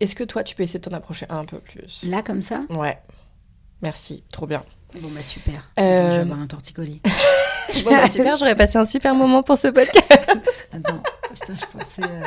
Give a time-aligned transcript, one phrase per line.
[0.00, 2.04] Est-ce que toi, tu peux essayer de t'en approcher un peu plus?
[2.04, 2.62] Là, comme ça?
[2.70, 2.98] Ouais.
[3.82, 4.64] Merci, trop bien.
[5.00, 5.68] Bon, bah super.
[5.78, 7.00] Euh, je vais avoir un torticolis.
[7.84, 10.10] Bon, bah, super, j'aurais passé un super moment pour ce podcast.
[10.72, 11.02] Attends,
[11.34, 12.22] putain, je pensais euh,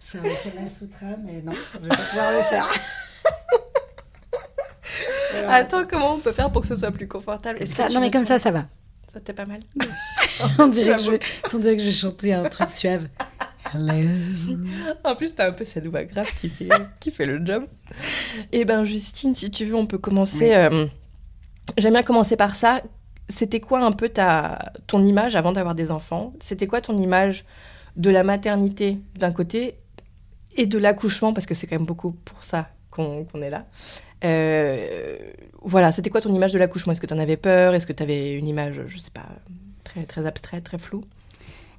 [0.00, 2.68] faire le Kama Sutra, mais non, je vais pas pouvoir le faire.
[5.38, 7.66] Alors, Attends, comment on peut faire pour que ce soit plus confortable?
[7.66, 8.66] Ça- non, mais comme ça, ça va.
[9.14, 9.60] Ça t'est pas mal
[10.58, 11.20] on, dirait que je vais,
[11.54, 13.06] on dirait que je vais chanter un truc suave.
[13.72, 14.08] Hello.
[15.04, 17.64] En plus, t'as un peu cette voix grave qui fait, qui fait le job.
[18.50, 20.48] Eh ben, Justine, si tu veux, on peut commencer.
[20.48, 20.54] Oui.
[20.54, 20.86] euh,
[21.78, 22.82] J'aime bien commencer par ça.
[23.28, 26.32] C'était quoi un peu ta, ton image avant d'avoir des enfants?
[26.40, 27.44] C'était quoi ton image
[27.94, 29.76] de la maternité d'un côté
[30.56, 31.32] et de l'accouchement?
[31.32, 33.66] Parce que c'est quand même beaucoup pour ça qu'on qu'on est là.
[34.24, 35.18] Euh,
[35.64, 36.92] voilà, c'était quoi ton image de l'accouchement?
[36.92, 37.74] Est-ce que tu en avais peur?
[37.74, 39.26] Est-ce que tu avais une image, je sais pas,
[39.82, 41.04] très, très abstraite, très floue?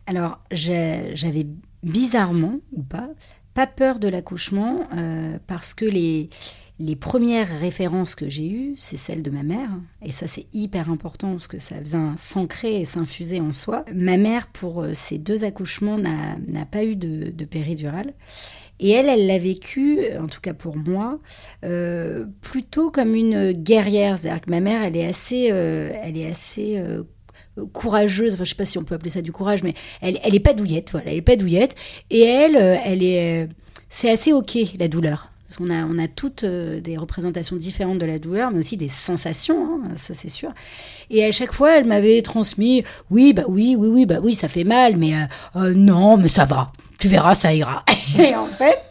[0.07, 1.47] Alors, j'avais
[1.83, 3.09] bizarrement, ou pas,
[3.53, 6.29] pas peur de l'accouchement euh, parce que les,
[6.79, 9.69] les premières références que j'ai eues, c'est celles de ma mère.
[10.03, 13.85] Et ça, c'est hyper important parce que ça vient s'ancrer et s'infuser en soi.
[13.93, 18.13] Ma mère, pour euh, ses deux accouchements, n'a n'a pas eu de, de péridurale.
[18.79, 21.19] Et elle, elle l'a vécu, en tout cas pour moi,
[21.63, 24.17] euh, plutôt comme une guerrière.
[24.17, 27.03] C'est-à-dire que ma mère, elle est assez, euh, elle est assez euh,
[27.73, 28.33] courageuse.
[28.33, 30.39] Enfin, je sais pas si on peut appeler ça du courage, mais elle, elle est
[30.39, 30.91] pas douillette.
[30.91, 31.75] Voilà, elle est pas douillette.
[32.09, 33.47] Et elle, euh, elle est, euh,
[33.89, 35.29] c'est assez ok la douleur.
[35.57, 38.89] Qu'on a, on a toutes euh, des représentations différentes de la douleur, mais aussi des
[38.89, 40.51] sensations, hein, ça c'est sûr.
[41.09, 44.49] Et à chaque fois, elle m'avait transmis, oui, bah oui, oui, oui, bah oui, ça
[44.49, 45.25] fait mal, mais euh,
[45.55, 47.83] euh, non, mais ça va, tu verras, ça ira.
[48.19, 48.81] Et en fait,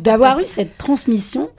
[0.00, 1.50] d'avoir eu cette transmission,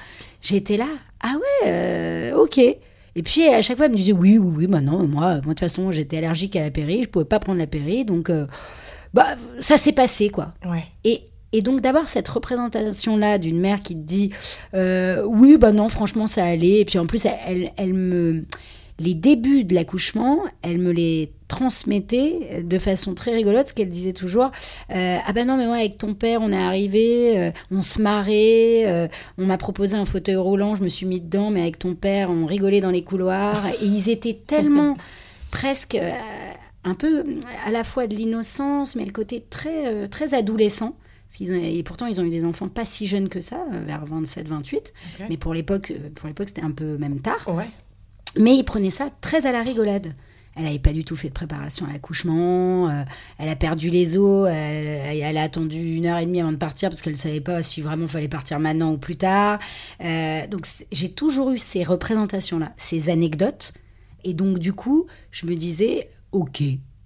[0.41, 0.87] j'étais là,
[1.21, 2.57] ah ouais, euh, ok.
[2.57, 5.35] Et puis à chaque fois, elle me disait, oui, oui, oui, bah non, moi, moi
[5.35, 8.29] de toute façon, j'étais allergique à la péri, je pouvais pas prendre la péri, donc
[8.29, 8.47] euh,
[9.13, 10.53] bah, ça s'est passé, quoi.
[10.65, 10.85] Ouais.
[11.03, 14.31] Et, et donc d'avoir cette représentation-là d'une mère qui te dit
[14.73, 16.79] euh, oui, bah non, franchement, ça allait.
[16.79, 18.45] Et puis en plus, elle, elle, elle me.
[18.99, 24.13] Les débuts de l'accouchement, elle me les transmettait de façon très rigolote, ce qu'elle disait
[24.13, 24.51] toujours.
[24.91, 28.01] euh, ah ben non, mais moi, avec ton père, on est arrivé, euh, on se
[28.01, 31.79] marrait, euh, on m'a proposé un fauteuil roulant, je me suis mis dedans, mais avec
[31.79, 33.65] ton père, on rigolait dans les couloirs.
[33.81, 34.95] Et ils étaient tellement
[35.51, 35.97] presque
[36.83, 37.23] un peu
[37.65, 40.95] à la fois de l'innocence, mais le côté très, très adolescent.
[41.27, 43.63] Parce qu'ils ont- et pourtant, ils ont eu des enfants pas si jeunes que ça,
[43.85, 44.75] vers 27-28.
[45.19, 45.25] Ok.
[45.29, 47.47] Mais pour l'époque, pour l'époque, c'était un peu même tard.
[47.47, 47.65] Ouais.
[48.37, 50.13] Mais ils prenaient ça très à la rigolade.
[50.55, 52.89] Elle n'avait pas du tout fait de préparation à l'accouchement.
[52.89, 53.03] euh,
[53.37, 54.49] elle a perdu les os.
[54.49, 57.39] Elle, elle a attendu une heure et demie avant de partir parce qu'elle ne savait
[57.39, 59.59] pas si vraiment il fallait partir maintenant ou plus tard.
[60.03, 63.73] Euh, donc j'ai toujours eu ces représentations-là, ces anecdotes.
[64.23, 66.61] Et donc du coup, je me disais, ok.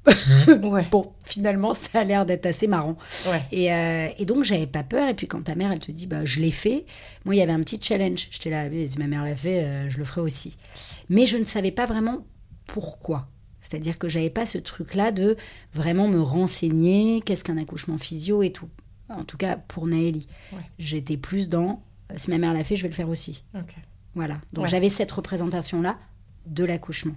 [0.64, 0.88] Ouais.
[0.92, 2.98] Bon, finalement, ça a l'air d'être assez marrant.
[3.28, 3.44] Ouais.
[3.52, 5.08] Et, euh, et donc, j'avais pas peur.
[5.10, 6.86] Et puis, quand ta mère, elle te dit, bah, je l'ai fait,
[7.26, 8.28] moi, il y avait un petit challenge.
[8.32, 10.58] J'étais là, si ma mère l'a fait, euh, je le ferai aussi.
[11.10, 12.26] Mais je ne savais pas vraiment
[12.68, 13.28] pourquoi.
[13.62, 15.38] C'est-à-dire que j'avais pas ce truc-là de
[15.74, 18.70] vraiment me renseigner, qu'est-ce qu'un accouchement physio et tout.
[19.10, 20.28] En tout cas, pour Naëli.
[20.52, 20.60] Ouais.
[20.80, 21.82] J'étais plus dans,
[22.12, 23.44] euh, si ma mère l'a fait, je vais le faire aussi.
[24.16, 24.40] Voilà.
[24.52, 25.98] Donc j'avais cette représentation-là
[26.46, 27.16] de l'accouchement.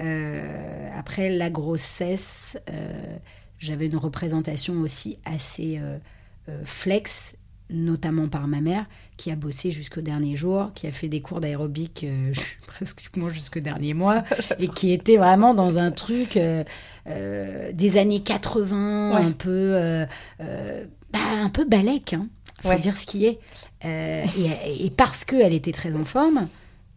[0.00, 3.16] Euh, après la grossesse, euh,
[3.58, 5.98] j'avais une représentation aussi assez euh,
[6.64, 7.36] flex
[7.70, 8.84] notamment par ma mère,
[9.16, 12.30] qui a bossé jusqu'au dernier jour, qui a fait des cours d'aérobic euh,
[12.66, 14.24] presque jusqu'au dernier mois,
[14.58, 16.64] et qui était vraiment dans un truc euh,
[17.06, 19.22] euh, des années 80, Ouais.
[19.24, 20.04] un peu,
[21.12, 22.26] bah, un peu balèque, hein,
[22.60, 22.78] faut Ouais.
[22.78, 23.38] dire ce qui est.
[23.84, 26.48] Et, et parce qu'elle était très en forme,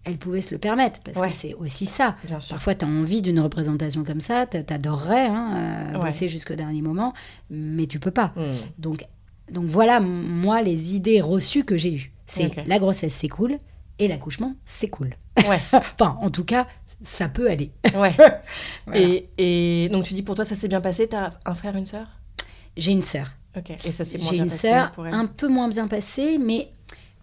[0.05, 1.31] elle pouvait se le permettre, parce Ouais.
[1.31, 2.15] que c'est aussi ça.
[2.49, 6.05] Parfois, tu as envie d'une représentation comme ça, t'adorerais hein, euh, Ouais.
[6.05, 7.13] bosser jusqu'au dernier moment,
[7.49, 8.31] mais tu peux pas.
[8.35, 8.51] Hmm.
[8.77, 9.05] Donc,
[9.51, 12.11] donc voilà, moi, les idées reçues que j'ai eues.
[12.27, 13.57] C'est la grossesse, c'est cool,
[13.99, 15.15] et l'accouchement, c'est cool.
[15.47, 16.65] Ouais, enfin, en tout cas,
[17.03, 17.71] ça peut aller.
[17.95, 18.15] ouais.
[18.85, 18.99] Voilà.
[19.01, 21.85] Et, et donc tu dis pour toi ça s'est bien passé, t'as un frère, une
[21.85, 22.07] sœur?
[22.77, 23.31] J'ai une sœur.
[23.57, 23.71] Ok.
[23.85, 26.69] Et ça s'est J'ai une sœur un peu moins bien passée, mais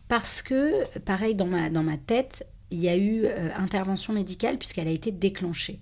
[0.09, 4.59] parce que, pareil, dans ma, dans ma tête, il y a eu euh, intervention médicale
[4.59, 5.79] puisqu'elle a été déclenchée.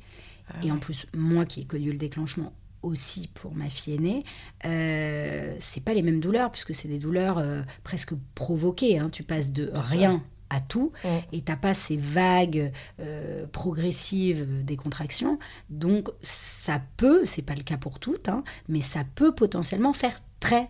[0.51, 2.53] Ah Et en plus, moi qui ai connu le déclenchement
[2.83, 4.25] aussi pour ma fille aînée,
[4.65, 8.99] euh, c'est pas les mêmes douleurs puisque c'est des douleurs euh, presque provoquées.
[8.99, 9.11] hein.
[9.11, 10.23] Tu passes de rien
[10.53, 11.09] à tout Mm.
[11.33, 15.39] et t'as pas ces vagues euh, progressives des contractions.
[15.69, 20.21] Donc ça peut, c'est pas le cas pour toutes, hein, mais ça peut potentiellement faire
[20.41, 20.69] très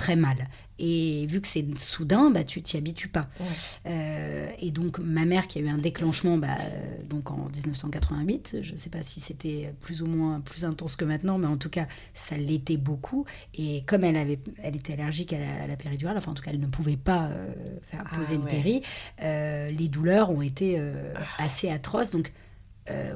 [0.00, 0.48] très mal.
[0.78, 3.28] Et vu que c'est soudain, bah, tu t'y habitues pas.
[3.38, 3.46] Ouais.
[3.86, 8.56] Euh, et donc ma mère qui a eu un déclenchement bah, euh, donc en 1988,
[8.62, 11.58] je ne sais pas si c'était plus ou moins plus intense que maintenant, mais en
[11.58, 13.26] tout cas ça l'était beaucoup.
[13.54, 16.42] Et comme elle, avait, elle était allergique à la, à la péridurale, enfin en tout
[16.42, 17.52] cas elle ne pouvait pas euh,
[17.82, 18.50] faire Ah poser une ouais.
[18.50, 18.82] péri,
[19.20, 22.12] les douleurs ont été euh, assez atroces.
[22.12, 22.32] Donc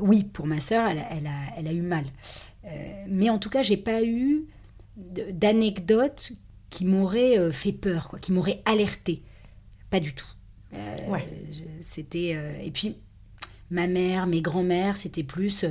[0.01, 2.05] oui, pour ma sœur, elle, a- elle a, elle a eu mal.
[3.09, 4.45] Mais en tout cas, j'ai pas eu
[5.33, 6.33] d'anecdotes
[6.75, 9.23] qui m'auraient euh, fait peur, quoi, qui m'auraient alerté.
[9.91, 10.27] Pas du tout.
[10.75, 11.25] Euh, Ouais.
[11.81, 12.97] C'était euh, et puis
[13.71, 15.69] ma mère, mes grands-mères, c'était plus euh,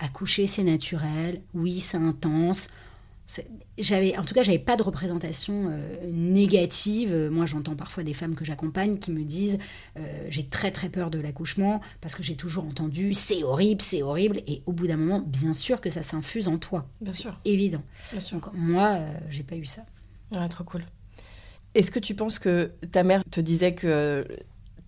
[0.00, 1.40] accoucher, c'est naturel.
[1.54, 2.68] Oui, c'est intense.
[3.78, 5.70] J'avais, en tout cas, j'avais pas de représentation
[6.10, 7.14] négative.
[7.30, 9.56] Moi, j'entends parfois des femmes que j'accompagne qui me disent
[10.28, 14.42] j'ai très très peur de l'accouchement parce que j'ai toujours entendu c'est horrible, c'est horrible.
[14.48, 17.82] Et au bout d'un moment, bien sûr que ça s'infuse en toi, Bien sûr, évident.
[18.10, 18.40] bien sûr.
[18.40, 18.98] Donc moi,
[19.28, 19.84] j'ai pas eu ça.
[20.32, 20.84] Ouais, trop cool.
[21.74, 24.26] Est-ce que tu penses que ta mère te disait que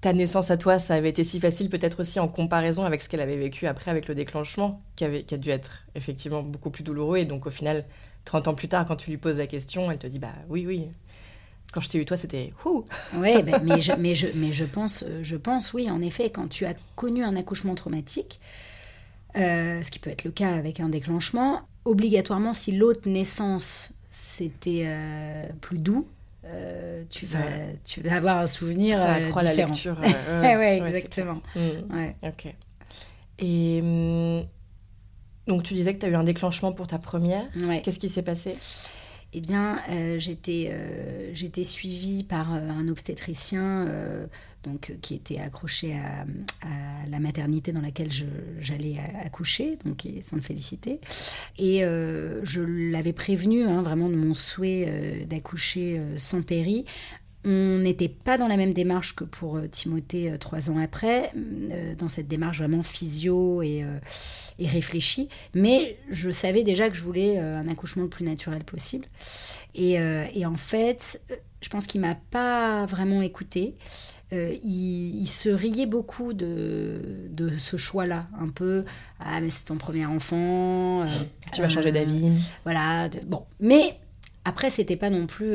[0.00, 3.08] ta naissance à toi, ça avait été si facile, peut-être aussi en comparaison avec ce
[3.08, 6.70] qu'elle avait vécu après avec le déclenchement, qui, avait, qui a dû être effectivement beaucoup
[6.70, 7.18] plus douloureux.
[7.18, 7.84] Et donc au final,
[8.24, 10.66] 30 ans plus tard, quand tu lui poses la question, elle te dit Bah oui,
[10.66, 10.88] oui.
[11.72, 12.84] Quand je t'ai eu toi, c'était Ouh
[13.14, 16.48] Oui, mais, je, mais, je, mais je, pense, euh, je pense, oui, en effet, quand
[16.48, 18.40] tu as connu un accouchement traumatique,
[19.36, 24.82] euh, ce qui peut être le cas avec un déclenchement, obligatoirement, si l'autre naissance, c'était
[24.84, 26.06] euh, plus doux,
[26.44, 27.44] euh, tu, Ça- vas,
[27.84, 29.68] tu vas avoir un souvenir Ça euh, accroît la différent.
[29.72, 29.96] lecture.
[30.28, 31.40] euh, Ouais, exactement.
[31.56, 31.94] Mm.
[31.96, 32.14] Ouais.
[32.22, 32.54] Ok.
[33.38, 34.44] Et hum,
[35.48, 37.44] donc tu disais que tu as eu un déclenchement pour ta première.
[37.82, 38.54] Qu'est-ce qui s'est passé?
[39.32, 39.80] Eh bien,
[40.18, 40.72] j'étais
[41.32, 43.88] j'étais suivie par un obstétricien
[44.64, 46.24] donc, euh, qui était accroché à,
[47.10, 48.10] la maternité dans laquelle
[48.60, 51.00] j'allais accoucher, donc Sainte Félicité.
[51.58, 56.84] Et euh, je l'avais prévenu hein, vraiment de mon souhait euh, d'accoucher sans péri.
[57.44, 61.32] On n'était pas dans la même démarche que pour Timothée trois ans après,
[61.98, 63.84] dans cette démarche vraiment physio et,
[64.60, 65.28] réfléchie.
[65.52, 69.06] Mais je savais déjà que je voulais un accouchement le plus naturel possible.
[69.74, 69.94] Et,
[70.34, 71.20] et en fait,
[71.60, 73.74] je pense qu'il m'a pas vraiment écouté.
[74.32, 78.84] Euh, il, il se riait beaucoup de, de ce choix-là, un peu
[79.20, 81.06] ah mais c'est ton premier enfant, euh,
[81.52, 82.30] Tu vas changer euh, d'avis.
[82.64, 83.42] voilà, de- bon.
[83.60, 83.98] Mais
[84.46, 85.52] après, c'était pas non plus.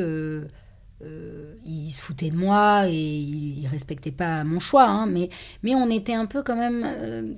[1.66, 5.30] il se foutait de moi et il, il respectait pas mon choix, hein, mais,
[5.64, 7.36] mais on était un peu quand même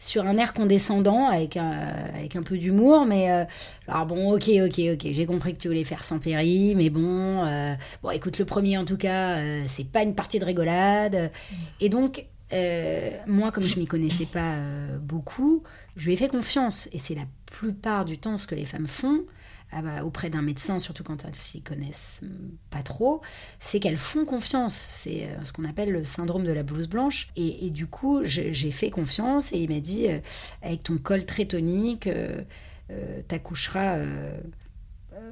[0.00, 1.72] sur un air condescendant avec un,
[2.16, 3.04] avec un peu d'humour.
[3.06, 3.44] Mais euh,
[3.86, 7.44] alors, bon, ok, ok, ok, j'ai compris que tu voulais faire sans péri, mais bon,
[7.46, 11.30] euh, bon, écoute, le premier en tout cas, euh, c'est pas une partie de rigolade.
[11.80, 12.26] Et donc,
[13.28, 14.56] moi, comme je m'y connaissais pas
[15.00, 15.62] beaucoup,
[15.96, 16.88] je lui ai fait confiance.
[16.92, 19.20] Et c'est la plupart du temps ce que les femmes font
[20.04, 23.20] auprès d'un médecin, surtout quand elles s'y connaissent hum, pas trop,
[23.58, 24.74] c'est qu'elles font confiance.
[24.74, 27.28] C'est euh, ce qu'on appelle le syndrome de la blouse blanche.
[27.36, 30.18] Et, et du coup, j'ai fait confiance et il m'a dit, euh,
[30.62, 32.42] avec ton col très tonique, euh,
[32.90, 33.98] euh, t'accoucheras...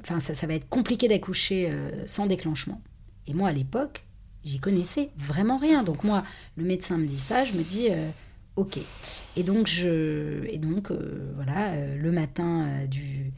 [0.01, 1.73] Enfin, ça, ça va être compliqué d'accoucher
[2.05, 2.81] sans déclenchement.
[3.27, 4.05] Et moi, à l'époque,
[4.45, 5.83] j'y connaissais vraiment rien.
[5.83, 6.23] Donc moi,
[6.55, 7.89] le médecin me dit ça, je me dis,
[8.55, 8.79] ok.
[9.35, 10.91] Et donc, je, et donc
[11.35, 13.33] voilà, le matin du...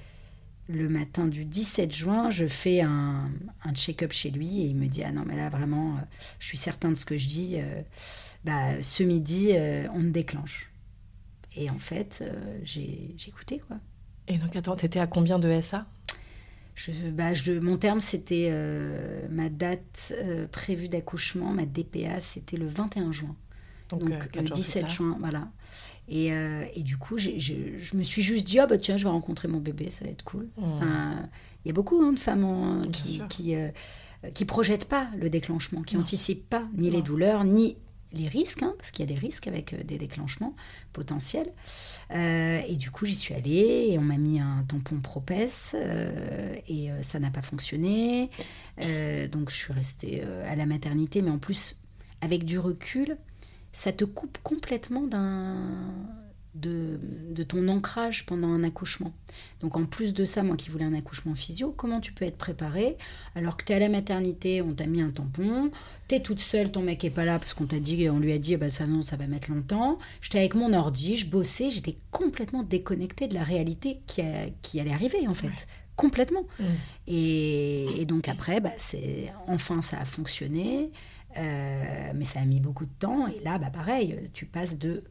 [0.72, 3.30] Le matin du 17 juin, je fais un,
[3.64, 6.02] un check-up chez lui et il me dit Ah non, mais là vraiment, euh,
[6.40, 7.56] je suis certain de ce que je dis.
[7.58, 7.82] euh,
[8.46, 10.72] bah, ce midi, euh, on me déclenche.
[11.56, 12.24] Et en fait,
[12.64, 13.78] j'ai écouté quoi.
[14.28, 15.86] Et donc attends, t'étais à combien de SA
[16.74, 22.56] je, bah, je- mon terme, c'était euh, ma date euh, prévue d'accouchement, ma DPA, c'était
[22.56, 23.36] le 21 juin.
[23.90, 24.90] Donc, euh, le jours plus 17 tard.
[24.90, 25.50] juin, voilà.
[26.14, 29.10] Et, euh, et du coup, je me suis juste dit, ah bah tiens, je vais
[29.10, 30.50] rencontrer mon bébé, ça va être cool.
[30.58, 30.64] Mmh.
[30.64, 31.30] Enfin,
[31.64, 32.82] Il y a beaucoup hein, de femmes en-
[33.30, 33.70] qui euh,
[34.36, 36.02] qui projettent pas le déclenchement, qui Non.
[36.02, 37.78] anticipent pas ni les douleurs, ni
[38.14, 40.54] les risques, hein, parce qu'il y a des risques avec euh, des déclenchements
[40.92, 41.48] potentiels.
[42.14, 46.54] Euh, et du coup, j'y suis allée et on m'a mis un tampon propès euh,
[46.68, 48.30] et ça n'a pas fonctionné.
[48.82, 51.80] Euh, donc, je suis restée à la maternité, mais en plus,
[52.20, 53.18] avec du recul,
[53.74, 55.56] ça te coupe complètement d'un
[56.54, 57.00] de,
[57.30, 59.14] de ton ancrage pendant un accouchement.
[59.62, 62.38] Donc en plus de ça, moi qui voulais un accouchement physio, comment tu peux être
[62.38, 62.98] préparée
[63.36, 65.72] alors que tu es à la maternité, on t'a mis un tampon,
[66.10, 68.34] tu es toute seule, ton mec est pas là parce qu'on t'a dit, on lui
[68.34, 69.98] a dit, bah, ça, non, ça va mettre longtemps.
[70.22, 74.82] J'étais avec mon ordi, je bossais, j'étais complètement déconnectée de la réalité qui, a- qui
[74.82, 75.68] allait arriver en fait.
[75.96, 76.46] Complètement.
[76.60, 76.64] Mm.
[77.08, 80.90] Et, et donc après, bah, c'est enfin ça a fonctionné,
[81.38, 83.28] euh, mais ça a mis beaucoup de temps.
[83.28, 85.04] Et là, bah, pareil, tu passes de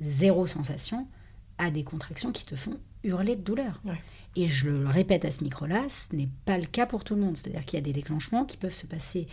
[0.00, 1.06] zéro sensation
[1.58, 3.80] à des contractions qui te font hurler de douleur.
[3.84, 4.00] Ouais.
[4.36, 7.20] Et je le répète à ce micro-là, ce n'est pas le cas pour tout le
[7.20, 7.36] monde.
[7.36, 9.26] C'est-à-dire qu'il y a des déclenchements qui peuvent se passer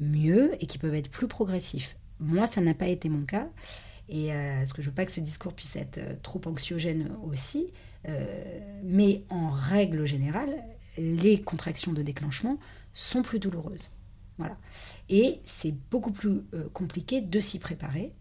[0.00, 1.96] mieux et qui peuvent être plus progressifs.
[2.18, 3.48] Moi, ça n'a pas été mon cas.
[4.08, 7.10] Et euh, parce que je veux pas que ce discours puisse être euh, trop anxiogène
[7.22, 7.72] aussi.
[8.08, 10.64] Euh, mais en règle générale,
[10.98, 12.58] les contractions de déclenchement
[12.92, 13.90] sont plus douloureuses.
[14.40, 14.56] Voilà.
[15.08, 18.12] Et c'est beaucoup plus euh, compliqué de s'y préparer,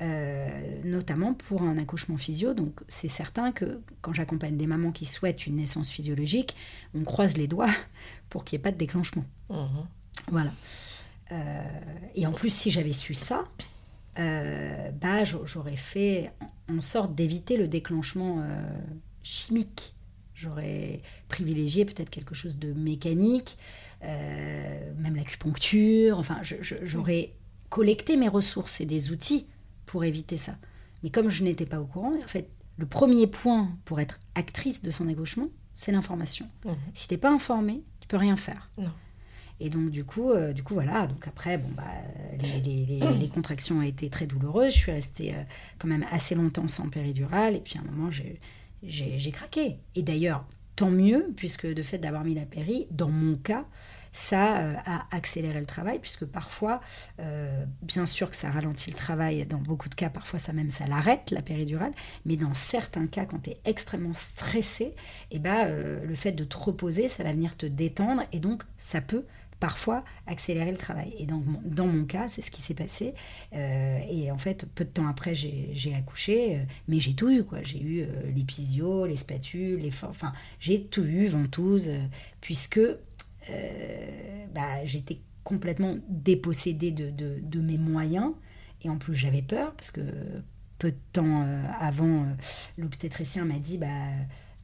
[0.00, 2.54] euh, notamment pour un accouchement physio.
[2.54, 6.56] Donc c'est certain que quand j'accompagne des mamans qui souhaitent une naissance physiologique,
[6.94, 7.70] on croise les doigts
[8.28, 9.24] pour qu'il n'y ait pas de déclenchement.
[9.50, 9.86] Mhm.
[10.30, 10.52] Voilà.
[11.32, 11.62] Euh,
[12.14, 13.44] et en plus, si j'avais su ça,
[14.16, 16.30] bah, j'a- j'aurais fait
[16.68, 18.44] en sorte d'éviter le déclenchement
[19.22, 19.94] chimique.
[20.34, 23.56] J'aurais privilégié peut-être quelque chose de mécanique,
[24.02, 26.18] même l'acupuncture.
[26.18, 26.40] Enfin,
[26.82, 27.32] j'aurais
[27.70, 29.46] collecté mes ressources et des outils
[29.86, 30.56] pour éviter ça.
[31.02, 34.82] Mais comme je n'étais pas au courant, en fait, le premier point pour être actrice
[34.82, 36.46] de son accouchement, c'est l'information.
[36.64, 36.74] Mhm.
[36.94, 38.70] Si t'es pas informé, tu peux rien faire.
[38.78, 38.90] Non.
[39.60, 41.06] Et donc du coup, euh, du coup voilà.
[41.06, 41.84] Donc après, bon bah,
[42.40, 44.74] les, les- les- les contractions ont été très douloureuses.
[44.74, 45.42] Je suis restée euh,
[45.78, 47.56] quand même assez longtemps sans péridurale.
[47.56, 49.78] Et puis à un moment, j'ai craqué.
[49.94, 50.44] Et d'ailleurs,
[50.82, 53.64] tant mieux, puisque de fait d'avoir mis la péri, dans mon cas,
[54.10, 56.80] ça euh, a accéléré le travail, puisque parfois,
[57.20, 60.70] euh, bien sûr que ça ralentit le travail, dans beaucoup de cas, parfois ça même
[60.70, 61.92] ça l'arrête, la péridurale,
[62.26, 64.96] mais dans certains cas, quand tu es extrêmement stressé,
[65.30, 68.64] et ben, euh, le fait de te reposer, ça va venir te détendre, et donc
[68.76, 69.24] ça peut
[69.62, 71.14] parfois accélérer le travail.
[71.18, 73.14] Et donc, dans mon cas, c'est ce qui s'est passé.
[73.54, 77.44] Euh, et en fait, peu de temps après, j'ai accouché, euh, mais j'ai tout eu,
[77.44, 77.62] quoi.
[77.62, 78.44] J'ai eu euh, les
[79.06, 81.92] les spatules, les Enfin, j'ai tout eu, ventouse,
[82.40, 82.80] puisque
[84.54, 88.32] bah, j'étais complètement dépossédée de, de- de mes moyens.
[88.82, 90.00] Et en plus, j'avais peur, parce que
[90.78, 91.46] peu de temps
[91.80, 92.26] avant,
[92.76, 93.86] l'obstétricien m'a dit, bah,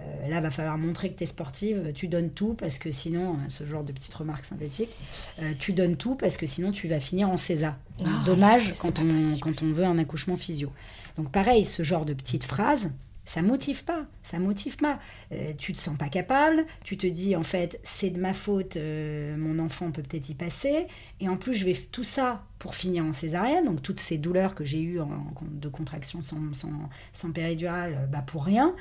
[0.01, 3.35] euh, là, va falloir montrer que tu es sportive, tu donnes tout, parce que sinon,
[3.35, 4.95] euh, ce genre de petites remarques sympathiques,
[5.41, 7.77] euh, tu donnes tout, parce que sinon, tu vas finir en César.
[8.01, 9.41] Oh, Dommage quand on, possible.
[9.41, 10.73] quand on veut un accouchement physio.
[11.17, 12.91] Donc pareil, ce genre de petites phrases,
[13.25, 15.01] ça motive pas, ça motive pas.
[15.33, 18.77] Euh, tu te sens pas capable, tu te dis en fait c'est de ma faute,
[18.77, 20.87] euh, mon enfant peut peut-être y passer,
[21.21, 24.55] et en plus je vais tout ça pour finir en césarienne, donc toutes ces douleurs
[24.55, 26.71] que j'ai eues en- en- de contraction sans, sans,
[27.13, 28.75] sans péridurale, euh, bah pour rien.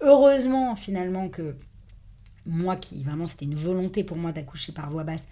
[0.00, 1.56] Heureusement finalement que
[2.46, 5.24] moi qui vraiment c'était une volonté pour moi d'accoucher par voie basse,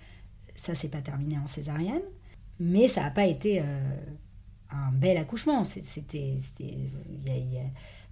[0.57, 2.03] ça s'est pas terminé en césarienne,
[2.61, 3.65] mais ça n'a pas été euh,
[4.71, 5.65] un bel accouchement.
[5.65, 6.39] C'était,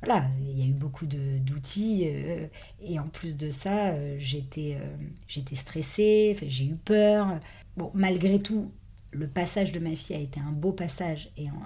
[0.02, 2.46] voilà, il y a eu beaucoup d'outils euh,
[2.80, 4.78] et en plus de ça, euh, j'étais,
[5.54, 7.38] stressée, j'ai eu peur.
[7.76, 8.72] Bon, malgré tout,
[9.12, 11.60] le passage de ma fille a été un beau passage et en,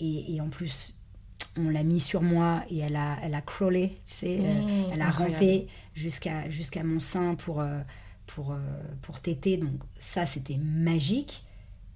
[0.00, 0.99] et en plus.
[1.56, 4.90] On l'a mis sur moi et elle a, elle a crawlé, tu sais, euh, Mmh,
[4.92, 5.34] elle a incroyable.
[5.34, 7.80] rampé jusqu'à jusqu'à mon sein pour, euh,
[8.26, 8.58] pour, euh,
[9.02, 9.56] pour téter.
[9.56, 11.44] Donc ça, c'était magique.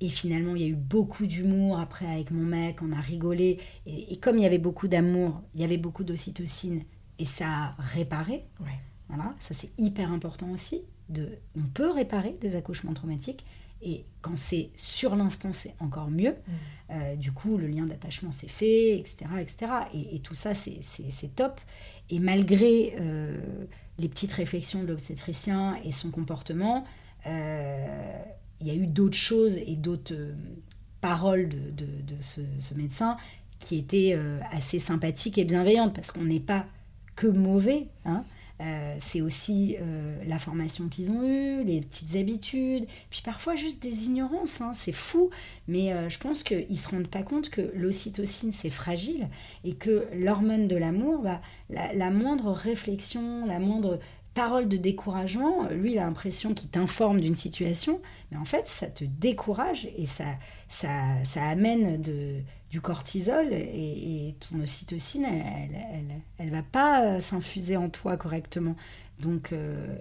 [0.01, 3.59] Et finalement, il y a eu beaucoup d'humour après avec mon mec, on a rigolé.
[3.87, 6.83] Et, et comme il y avait beaucoup d'amour, il y avait beaucoup d'ocytocine,
[7.19, 8.45] et ça a réparé.
[8.61, 8.79] Ouais.
[9.09, 10.83] Voilà, ça c'est hyper important aussi.
[11.09, 13.45] De, on peut réparer des accouchements traumatiques,
[13.85, 16.35] et quand c'est sur l'instant, c'est encore mieux.
[16.91, 19.17] Euh, du coup, le lien d'attachement s'est fait, etc.
[19.41, 19.73] etc.
[19.95, 21.61] Et, et tout ça, c'est- c'est c'est top.
[22.11, 23.39] Et malgré euh,
[23.99, 26.85] les petites réflexions de l'obstétricien et son comportement,
[27.27, 28.19] euh,
[28.61, 30.15] il y a eu d'autres choses et d'autres
[31.01, 33.17] paroles de, de- de ce, ce médecin
[33.59, 34.19] qui étaient
[34.53, 36.67] assez sympathiques et bienveillantes, parce qu'on n'est pas
[37.17, 37.87] que mauvais.
[38.05, 38.25] hein.
[38.61, 43.83] Euh, c'est aussi euh, la formation qu'ils ont eue, les petites habitudes, puis parfois juste
[43.83, 45.31] des ignorances, hein, c'est fou,
[45.67, 49.29] mais euh, je pense qu'ils ne se rendent pas compte que l'ocytocine c'est fragile
[49.65, 53.99] et que l'hormone de l'amour, bah, la, la moindre réflexion, la moindre
[54.35, 58.01] parole de découragement, lui il a l'impression qu'il t'informe d'une situation,
[58.31, 60.25] mais en fait ça te décourage et ça,
[60.69, 60.89] ça,
[61.25, 67.21] ça amène de, du cortisol et, et ton ocytocine, elle, elle, elle, va pas euh,
[67.21, 68.75] s'infuser en toi correctement.
[69.21, 69.97] Donc euh,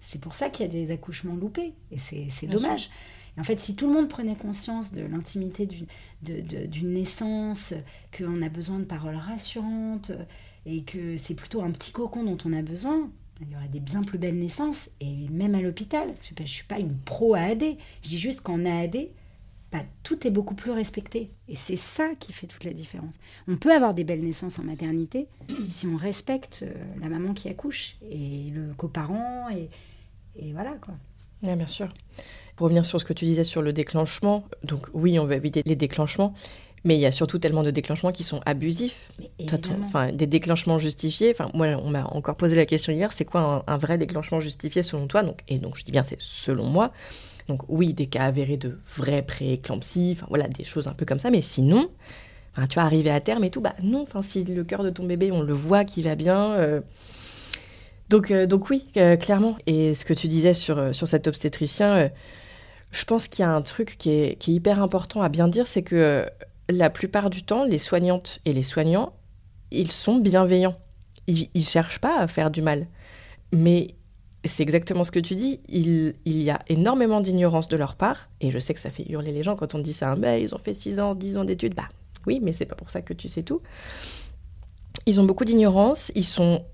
[0.00, 2.90] c'est pour ça qu'il y a des accouchements loupés et c'est dommage.
[3.36, 5.68] Et en fait, si tout le monde prenait conscience de l'intimité
[6.22, 7.74] d'une naissance,
[8.16, 10.12] qu'on a besoin de paroles rassurantes
[10.64, 13.80] et que c'est plutôt un petit cocon dont on a besoin, il y aurait des
[13.80, 14.90] bien plus belles naissances.
[15.00, 17.64] Et même à l'hôpital, je ne suis pas une pro AAD.
[18.02, 19.08] Je dis juste qu'en AAD,
[19.72, 21.30] bah, tout est beaucoup plus respecté.
[21.48, 23.14] Et c'est ça qui fait toute la différence.
[23.48, 25.28] On peut avoir des belles naissances en maternité
[25.70, 29.48] si on respecte euh, la maman qui accouche et le coparent.
[29.54, 29.68] Et,
[30.36, 30.94] et voilà quoi.
[31.42, 31.88] bien sûr.
[32.56, 35.62] Pour revenir sur ce que tu disais sur le déclenchement, donc oui, on veut éviter
[35.66, 36.32] les déclenchements,
[36.86, 39.10] mais il y a surtout tellement de déclenchements qui sont abusifs.
[39.84, 41.32] Enfin, des déclenchements justifiés.
[41.32, 44.40] Enfin, moi, on m'a encore posé la question hier, c'est quoi un, un, vrai déclenchement
[44.40, 45.22] justifié selon toi?
[45.22, 46.92] Donc, Et donc, je dis bien, c'est selon moi.
[47.48, 51.18] Donc oui, des cas avérés de vrais pré-éclampsie, enfin voilà, des choses un peu comme
[51.18, 51.30] ça.
[51.30, 51.90] Mais sinon,
[52.68, 54.02] tu vas arriver à terme et tout, bah non.
[54.02, 56.52] Enfin, si le cœur de ton bébé, on le voit qui va bien.
[56.52, 56.80] Euh...
[58.08, 59.56] Donc, euh, donc oui, euh, clairement.
[59.66, 62.08] Et ce que tu disais sur, sur cet obstétricien, euh,
[62.92, 65.48] je pense qu'il y a un truc qui est, qui est, hyper important à bien
[65.48, 66.24] dire, c'est que
[66.68, 69.12] la plupart du temps, les soignantes et les soignants,
[69.70, 70.76] ils sont bienveillants.
[71.26, 72.86] Ils ne cherchent pas à faire du mal.
[73.52, 73.96] Mais
[74.44, 78.50] c'est exactement ce que tu dis, il, y a énormément d'ignorance de leur part, et
[78.50, 80.58] je sais que ça fait hurler les gens quand on dit ça, bah, ils ont
[80.58, 81.88] fait 6 ans, 10 ans d'études, bah
[82.26, 83.60] oui, mais c'est pas pour ça que tu sais tout.
[85.06, 86.64] Ils ont beaucoup d'ignorance, ils sont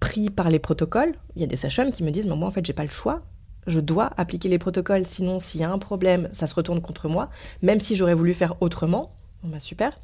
[0.00, 1.14] pris par les protocoles.
[1.36, 3.22] Il y a des sages-femmes qui me disent, moi en fait j'ai pas le choix,
[3.66, 7.08] je dois appliquer les protocoles, sinon s'il y a un problème, ça se retourne contre
[7.08, 7.30] moi,
[7.62, 9.12] même si j'aurais voulu faire autrement.
[9.42, 9.98] Bon bah super.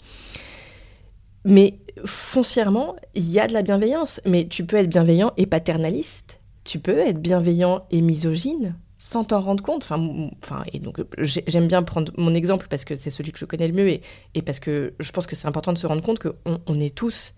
[1.44, 6.38] Mais foncièrement, il y a de la bienveillance, mais tu peux être bienveillant et paternaliste
[6.64, 9.82] tu peux être bienveillant et misogyne sans t'en rendre compte.
[9.82, 13.44] Enfin, enfin, et donc j'aime bien prendre mon exemple parce que c'est celui que je
[13.44, 14.00] connais le mieux
[14.34, 16.94] et, parce que je pense que c'est important de se rendre compte qu'on on est
[16.94, 17.34] tous,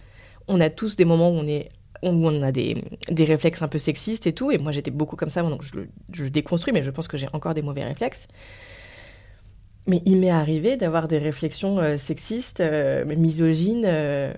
[0.46, 1.70] on a tous des moments où on est
[2.02, 4.50] on a des, des réflexes un peu sexistes et tout.
[4.50, 5.80] Et moi, j'étais beaucoup comme ça, donc je,
[6.12, 8.28] je déconstruis, mais je pense que j'ai encore des mauvais réflexes.
[9.87, 14.33] Mais il m'est arrivé d'avoir des réflexions euh, sexistes, euh, misogynes, euh,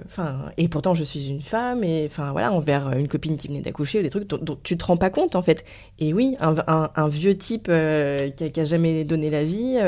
[0.57, 4.01] et pourtant je suis une femme, et enfin voilà, envers une copine qui venait d'accoucher,
[4.01, 5.65] ou des trucs dont, tu te rends pas compte en fait.
[6.01, 9.79] Et oui, un, vieux type qui, a, a, jamais donné la vie,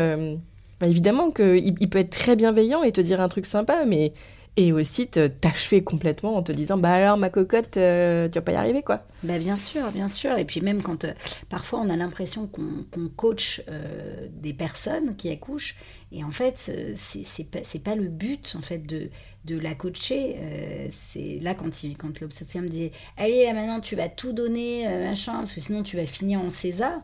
[0.85, 4.12] évidemment qu'il il peut être très bienveillant et te dire un truc sympa, mais
[4.59, 8.51] et aussi t'achever complètement en te disant bah alors ma cocotte euh, tu vas pas
[8.51, 9.05] y arriver quoi.
[9.23, 10.37] Bah bien sûr bien sûr.
[10.37, 11.12] Et puis même quand euh,
[11.49, 15.77] parfois on a l'impression qu'on qu coach euh, des personnes qui accouchent.
[16.11, 19.11] Et en fait c'est pas pas le but en fait de
[19.44, 20.35] de la coacher.
[20.40, 24.88] Euh, c'est là quand il quand l'obstétricien me dit allez maintenant tu vas tout donner
[24.88, 27.01] machin parce que sinon tu vas finir en César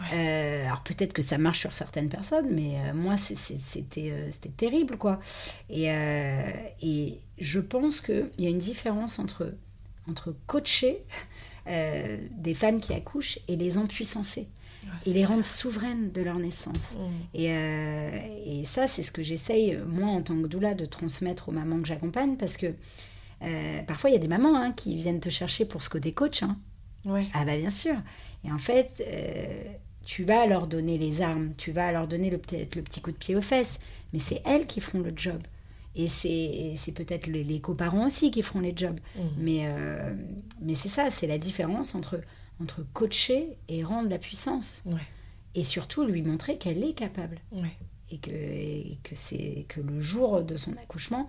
[0.00, 0.06] Ouais.
[0.12, 4.96] Euh, alors peut-être que ça marche sur certaines personnes, mais euh, moi c'était euh, terrible
[4.96, 5.20] quoi.
[5.70, 5.86] Et,
[6.82, 9.54] et je pense qu'il y a une différence entre,
[10.08, 11.02] entre coacher
[11.66, 14.48] euh, des femmes qui accouchent et les empuissancer.
[15.04, 16.94] et les rendre souveraines de leur naissance.
[16.94, 17.38] Mmh.
[17.38, 21.52] Et, et, ça, c'est ce que j'essaye, moi, en tant que doula, de transmettre aux
[21.52, 22.72] mamans que j'accompagne, parce que
[23.88, 26.44] parfois, il y a des mamans hein, qui viennent te chercher pour ce côté coach.
[26.44, 26.56] Hein.
[27.04, 27.26] Ouais.
[27.34, 27.96] Ah bah bien sûr.
[28.44, 29.02] Et en fait,
[30.06, 33.16] tu vas leur donner les armes, tu vas leur donner le, le petit coup de
[33.16, 33.78] pied aux fesses,
[34.12, 35.42] mais c'est elles qui feront le job.
[35.98, 39.00] Et c'est peut-être les, les coparents aussi qui feront les jobs.
[39.16, 39.20] Mmh.
[39.38, 40.14] Mais, euh,
[40.60, 42.20] mais c'est ça, c'est la différence entre,
[42.62, 44.82] entre coacher et rendre la puissance.
[44.84, 45.00] Ouais.
[45.54, 47.38] Et surtout lui montrer qu'elle est capable.
[47.50, 47.72] Ouais.
[48.10, 49.14] Et, que, et que,
[49.68, 51.26] que le jour de son accouchement,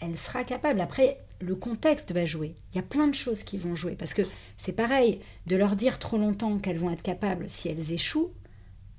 [0.00, 0.80] elle sera capable.
[0.80, 2.54] Après, le contexte va jouer.
[2.72, 3.94] Il y a plein de choses qui vont jouer.
[3.94, 4.22] Parce que
[4.58, 8.32] c'est pareil, de leur dire trop longtemps qu'elles vont être capables si elles échouent,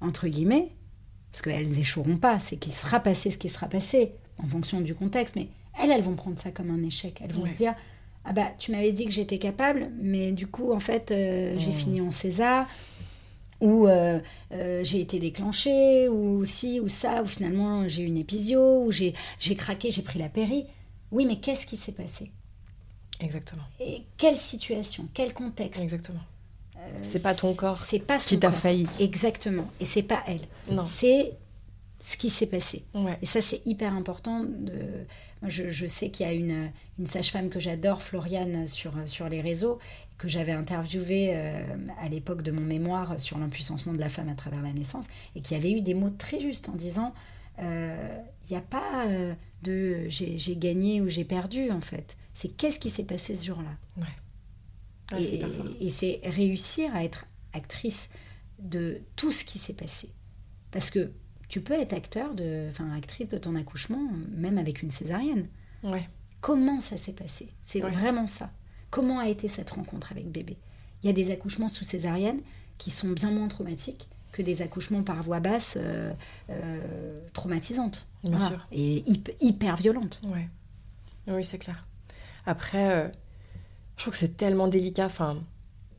[0.01, 0.71] entre guillemets,
[1.31, 4.95] parce qu'elles échoueront pas, c'est qu'il sera passé ce qui sera passé en fonction du
[4.95, 7.19] contexte, mais elles, elles vont prendre ça comme un échec.
[7.23, 7.51] Elles vont ouais.
[7.51, 7.75] se dire,
[8.25, 11.71] ah bah, tu m'avais dit que j'étais capable, mais du coup, en fait, euh, j'ai
[11.71, 12.67] fini en César,
[13.61, 14.19] ou euh,
[14.51, 18.91] euh, j'ai été déclenchée, ou si, ou ça, ou finalement j'ai eu une épisio, ou
[18.91, 19.13] j'ai
[19.55, 20.65] craqué, j'ai pris la péri.
[21.11, 22.31] Oui, mais qu'est-ce qui s'est passé?
[23.19, 23.63] Exactement.
[23.79, 25.81] Et quelle situation, quel contexte?
[25.81, 26.19] Exactement.
[26.77, 28.87] Euh, c'est pas ton corps c'est pas qui t'a failli.
[28.99, 29.67] Exactement.
[29.79, 30.47] Et c'est pas elle.
[30.69, 30.85] Non.
[30.85, 31.33] C'est
[31.99, 32.85] ce qui s'est passé.
[32.93, 33.17] Ouais.
[33.21, 34.43] Et ça, c'est hyper important.
[34.43, 35.05] De...
[35.41, 39.29] Moi, je, je sais qu'il y a une, une sage-femme que j'adore, Floriane, sur, sur
[39.29, 39.79] les réseaux,
[40.19, 41.63] que j'avais interviewée euh,
[41.99, 45.41] à l'époque de mon mémoire sur l'impuissancement de la femme à travers la naissance, et
[45.41, 47.13] qui avait eu des mots très justes en disant
[47.59, 52.17] euh, il n'y a pas euh, de j'ai j'ai gagné ou j'ai perdu, en fait.
[52.33, 54.05] C'est qu'est-ce qui s'est passé ce jour-là.
[55.11, 55.17] Ah,
[55.79, 58.09] et c'est réussir à être actrice
[58.59, 60.09] de tout ce qui s'est passé.
[60.71, 61.11] Parce que
[61.47, 65.47] tu peux être acteur, de, enfin actrice de ton accouchement, même avec une césarienne.
[65.83, 66.07] Ouais.
[66.41, 67.47] Comment ça s'est passé?
[67.63, 67.89] C'est Ouais.
[67.89, 68.51] vraiment ça.
[68.91, 70.57] Comment a été cette rencontre avec bébé?
[71.01, 72.41] Il y a des accouchements sous césarienne
[72.77, 76.13] qui sont bien moins traumatiques que des accouchements par voie basse euh,
[76.49, 78.05] euh, traumatisantes.
[78.23, 78.67] Bien sûr.
[78.71, 80.21] Et hyp- hyper violentes.
[80.27, 80.47] Ouais.
[81.27, 81.85] Oui, c'est clair.
[82.45, 83.07] Après, euh,
[83.97, 85.05] je trouve que c'est tellement délicat.
[85.07, 85.37] Enfin,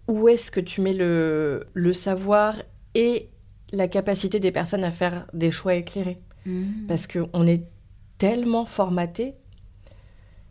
[0.07, 2.55] où est-ce que tu mets le, le savoir
[2.94, 3.29] et
[3.72, 6.20] la capacité des personnes à faire des choix éclairés?
[6.87, 7.64] Parce qu'on est
[8.16, 9.35] tellement formaté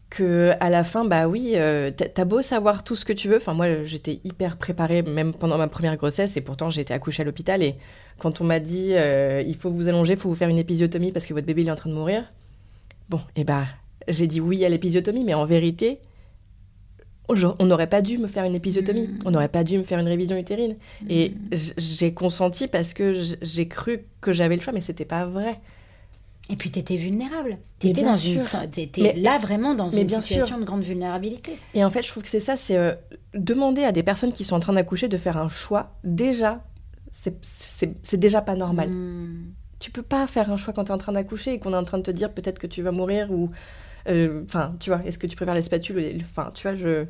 [0.10, 3.38] que à la fin, bah oui, euh, t'as beau savoir tout ce que tu veux.
[3.38, 7.26] Enfin, moi, j'étais hyper préparée, même pendant ma première grossesse, et pourtant été accouchée à
[7.26, 7.62] l'hôpital.
[7.62, 7.76] Et
[8.18, 11.12] quand on m'a dit, euh, il faut vous allonger, il faut vous faire une épisiotomie
[11.12, 12.32] parce que votre bébé il est en train de mourir,
[13.10, 13.66] bon, et bah,
[14.08, 16.00] j'ai dit oui à l'épisiotomie, mais en vérité,
[17.30, 20.08] on n'aurait pas dû me faire une épisiotomie, on n'aurait pas dû me faire une
[20.08, 20.78] révision utérine.
[21.10, 25.26] Et j- j'ai consenti parce que j'ai cru que j'avais le choix, mais c'était pas
[25.26, 25.60] vrai.
[26.50, 27.58] Et puis tu étais vulnérable.
[27.80, 28.42] Tu étais, dans une,
[29.04, 30.60] Mais- là vraiment dans une situation sûr.
[30.60, 31.58] de grande vulnérabilité.
[31.74, 32.94] Et en fait, je trouve que c'est ça, c'est euh,
[33.34, 35.98] demander à des personnes qui sont en train d'accoucher de faire un choix.
[36.04, 36.64] Déjà,
[37.12, 38.90] c'est- déjà pas normal.
[38.90, 39.52] Hmm.
[39.80, 41.78] Tu peux pas faire un choix quand tu es en train d'accoucher et qu'on est
[41.78, 43.52] en train de te dire peut-être que tu vas mourir ou.
[44.08, 47.06] euh, Enfin, tu vois, est-ce que tu préfères les spatules Enfin, tu vois, je.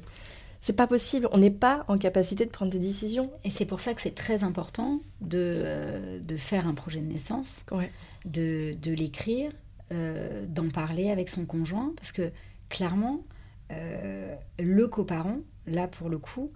[0.67, 1.29] C'est pas possible.
[1.31, 3.31] On n'est pas en capacité de prendre des décisions.
[3.45, 7.05] Et c'est pour ça que c'est très important de, euh, de faire un projet de
[7.05, 7.89] naissance, Ouais.
[8.25, 9.53] de, de l'écrire,
[9.93, 12.31] euh, d'en parler avec son conjoint, parce que
[12.67, 13.21] clairement,
[13.71, 16.51] euh, le coparent, là pour le coup,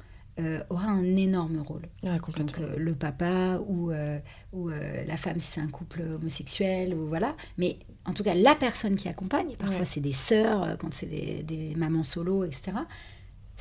[0.70, 1.84] aura un énorme rôle.
[2.04, 3.92] Donc euh, le papa ou,
[4.54, 7.38] ou la femme si c'est un couple homosexuel ou voilà.
[7.58, 9.86] Mais en tout cas la personne qui accompagne, parfois Ouais.
[9.86, 12.72] c'est des sœurs, quand c'est des, des mamans solo, etc.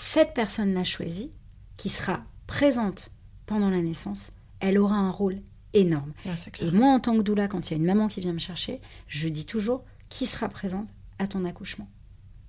[0.00, 1.30] Cette personne-là choisie,
[1.76, 3.10] qui sera présente
[3.46, 5.40] pendant la naissance, elle aura un rôle
[5.74, 6.12] énorme.
[6.24, 8.32] Ouais, Et moi en tant que doula, quand il y a une maman qui vient
[8.32, 11.86] me chercher, je dis toujours qui sera présente à ton accouchement.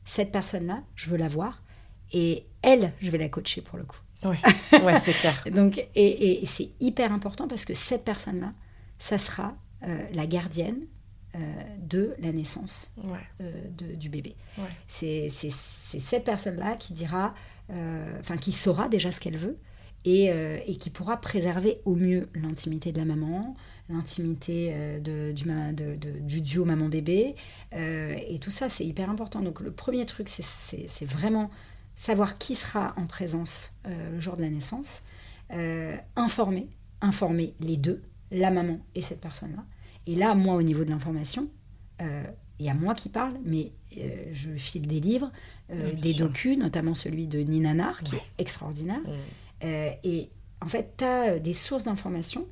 [0.06, 1.62] Cette personne-là, je veux la voir
[2.14, 4.00] et elle, je vais la coacher pour le coup.
[4.84, 5.44] Ouais c'est clair.
[5.52, 8.54] Donc, et, et- et c'est hyper important parce que cette personne-là,
[8.98, 10.80] ça sera euh, la gardienne
[11.36, 11.40] euh,
[11.80, 13.20] de la naissance Ouais.
[13.42, 14.36] euh, de- du bébé.
[14.58, 14.64] Ouais.
[14.88, 17.34] C'est cette personne-là qui dira,
[17.70, 19.58] euh, enfin qui saura déjà ce qu'elle veut
[20.04, 20.26] et,
[20.66, 23.56] et qui pourra préserver au mieux l'intimité de la maman,
[23.88, 27.36] l'intimité du, de- duo maman-bébé.
[27.72, 29.42] et tout ça, c'est hyper important.
[29.42, 31.52] Donc le premier truc, c'est- vraiment
[31.96, 35.04] savoir qui sera en présence le jour de la naissance,
[36.16, 36.68] informer,
[37.02, 39.64] informer les deux, la maman et cette personne-là.
[40.08, 41.48] Et là, moi, au niveau de l'information,
[42.02, 42.24] euh,
[42.60, 45.32] il y a moi qui parle, mais euh, je file des livres,
[45.72, 48.22] euh, des docus, notamment celui de Nina Nar, qui Ouais.
[48.38, 49.02] est extraordinaire.
[49.64, 50.30] Euh, et
[50.62, 52.48] en fait, tu as des sources d'informations,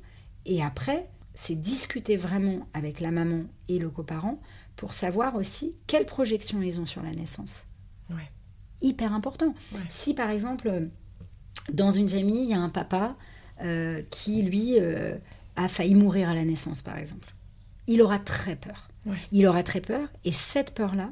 [0.46, 4.40] et après, c'est discuter vraiment avec la maman et le coparent
[4.76, 7.66] pour savoir aussi quelles projections ils ont sur la naissance.
[8.10, 8.30] Ouais.
[8.82, 9.54] Hyper important.
[9.88, 10.88] Si par exemple,
[11.72, 13.16] dans une famille, il y a un papa
[14.10, 14.76] qui, lui,
[15.56, 17.28] a failli mourir à la naissance, par exemple,
[17.92, 18.88] il aura très peur.
[19.06, 19.16] Ouais.
[19.32, 21.10] Il aura très peur, et cette peur-là,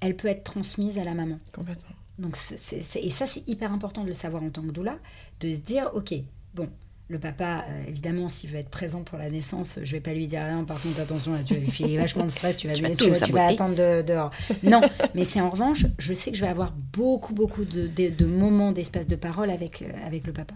[0.00, 1.38] elle peut être transmise à la maman.
[1.54, 1.94] Complètement.
[2.18, 4.70] Donc c'est- c'est- c'est- et ça, c'est hyper important de le savoir en tant que
[4.70, 4.98] doula,
[5.40, 6.14] de se dire, ok,
[6.54, 6.68] bon,
[7.08, 10.26] le papa, euh, évidemment, s'il veut être présent pour la naissance, je vais pas lui
[10.28, 12.74] dire, non, par contre, attention, là, tu vas lui filer vachement de stress, tu vas,
[12.74, 14.30] Tu lui- vas tu vas- tu vas attendre de- dehors.
[14.62, 14.80] Non,
[15.14, 18.24] mais c'est en revanche, je sais que je vais avoir beaucoup, beaucoup de, de- de
[18.26, 20.54] moments, d'espace de parole avec, euh, avec le papa.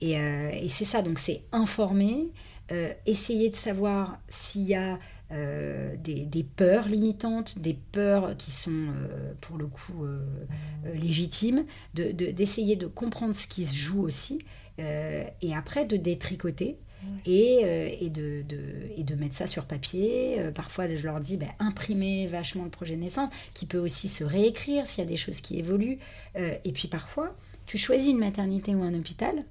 [0.00, 2.28] Et, euh, et c'est ça, donc c'est informer,
[2.72, 4.98] euh, essayer de savoir s'il y a
[5.32, 10.04] euh, des, des peurs limitantes, des peurs qui sont euh, pour le coup
[10.94, 14.40] légitimes, de- de- d'essayer de, comprendre ce qui se joue aussi,
[14.78, 16.76] et après de détricoter.
[17.26, 20.40] Et, euh, et, de, de- et de mettre ça sur papier.
[20.40, 24.08] Euh, parfois, je leur dis, ben, imprimez vachement le projet de naissance, qui peut aussi
[24.08, 25.98] se réécrire s'il y a des choses qui évoluent.
[26.36, 29.44] Euh, et puis parfois, tu choisis une maternité ou un hôpital,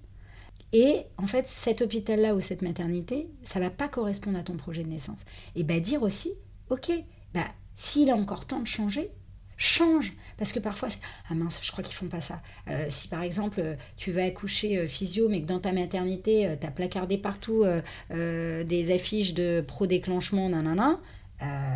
[0.74, 4.84] et en fait, cet hôpital-là ou cette maternité, ça va pas correspondre à ton projet
[4.84, 5.20] de naissance.
[5.56, 6.34] Et bah dire aussi,
[6.70, 6.92] ok,
[7.34, 9.12] bah s'il a encore temps de changer,
[9.58, 10.14] change.
[10.38, 10.90] Parce que parfois,
[11.30, 12.42] ah mince, je crois qu'ils font pas ça.
[12.68, 16.56] Euh, si par exemple, euh, tu vas accoucher euh, physio, mais que dans ta maternité,
[16.60, 17.66] tu as placardé partout
[18.10, 21.00] des affiches de pro-déclenchement, nanana,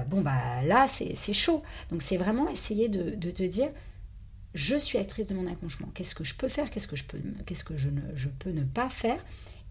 [0.08, 1.62] bon, bah là, c'est chaud.
[1.92, 3.70] Donc, c'est vraiment essayer de, te dire
[4.58, 5.88] je suis actrice de mon accouchement.
[5.94, 6.72] Qu'est-ce que je peux faire?
[6.72, 9.24] Qu'est-ce que, je peux, qu'est-ce que je, ne, je peux ne pas faire?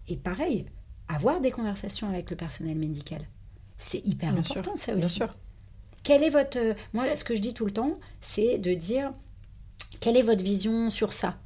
[0.07, 0.65] Et pareil,
[1.09, 3.21] avoir des conversations avec le personnel médical.
[3.77, 4.99] C'est hyper important, ça aussi.
[4.99, 5.35] Bien sûr.
[6.03, 6.57] Quelle est votre...
[6.93, 9.11] Moi, ce que je dis tout le temps, c'est de dire,
[9.99, 11.37] quelle est votre vision sur ça?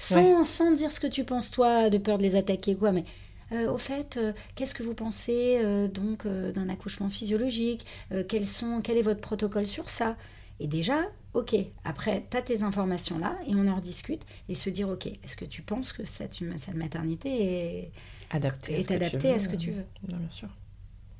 [0.00, 3.04] Sans, sans, dire ce que tu penses toi, de peur de les attaquer, quoi, mais...
[3.52, 7.86] Euh, au fait, euh, qu'est-ce que vous pensez euh, donc d'un accouchement physiologique?
[8.28, 10.16] Quels sont, Quel est votre protocole sur ça?
[10.60, 14.70] Et déjà, ok, après, tu as tes informations là et on en rediscute et se
[14.70, 17.92] dire, ok, est-ce que tu penses que cette, cette maternité est,
[18.30, 20.48] adaptée, est adaptée à ce que tu veux, bien sûr.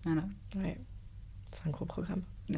[0.05, 0.23] Voilà.
[0.57, 0.79] Ouais.
[1.53, 2.23] C'est un gros programme.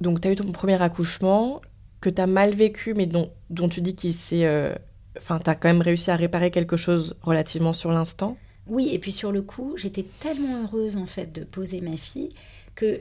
[0.00, 1.60] Donc, tu as eu ton premier accouchement
[2.00, 4.46] que tu as mal vécu, mais dont, dont tu dis qu'il s'est.
[4.46, 4.74] Euh,
[5.18, 8.36] enfin, tu as quand même réussi à réparer quelque chose relativement sur l'instant.
[8.66, 12.34] Oui, et puis sur le coup, j'étais tellement heureuse en fait de poser ma fille
[12.74, 13.00] que,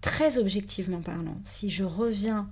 [0.00, 2.48] très objectivement parlant, si je reviens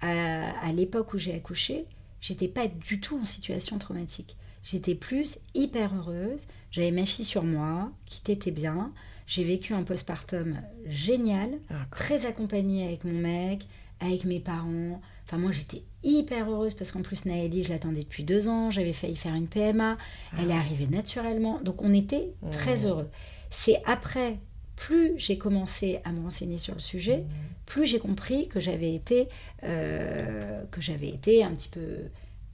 [0.00, 1.86] à, à l'époque où j'ai accouché,
[2.20, 4.36] j'étais pas du tout en situation traumatique.
[4.62, 6.46] J'étais plus hyper heureuse.
[6.70, 8.92] J'avais ma fille sur moi, qui t'était bien.
[9.26, 13.66] J'ai vécu un postpartum génial, ah, très accompagnée avec mon mec,
[14.00, 15.00] avec mes parents.
[15.26, 18.70] Enfin, moi, j'étais hyper heureuse parce qu'en plus, Naëlie, je l'attendais depuis deux ans.
[18.70, 19.96] J'avais failli faire une PMA.
[20.38, 20.58] Elle est ah.
[20.58, 21.60] arrivée naturellement.
[21.62, 23.08] Donc, on était très heureux.
[23.50, 24.38] C'est après,
[24.80, 27.26] plus j'ai commencé à me renseigner sur le sujet, mmh.
[27.66, 29.28] plus j'ai compris que j'avais été,
[29.62, 31.98] euh, que j'avais été un petit peu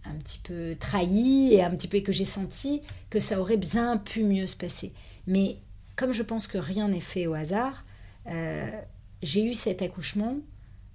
[0.05, 3.97] un petit peu trahi et un petit peu que j'ai senti que ça aurait bien
[3.97, 4.93] pu mieux se passer.
[5.27, 5.57] Mais
[5.97, 7.85] comme je pense que rien n'est fait au hasard,
[8.29, 8.71] euh,
[9.23, 10.37] j'ai eu cet accouchement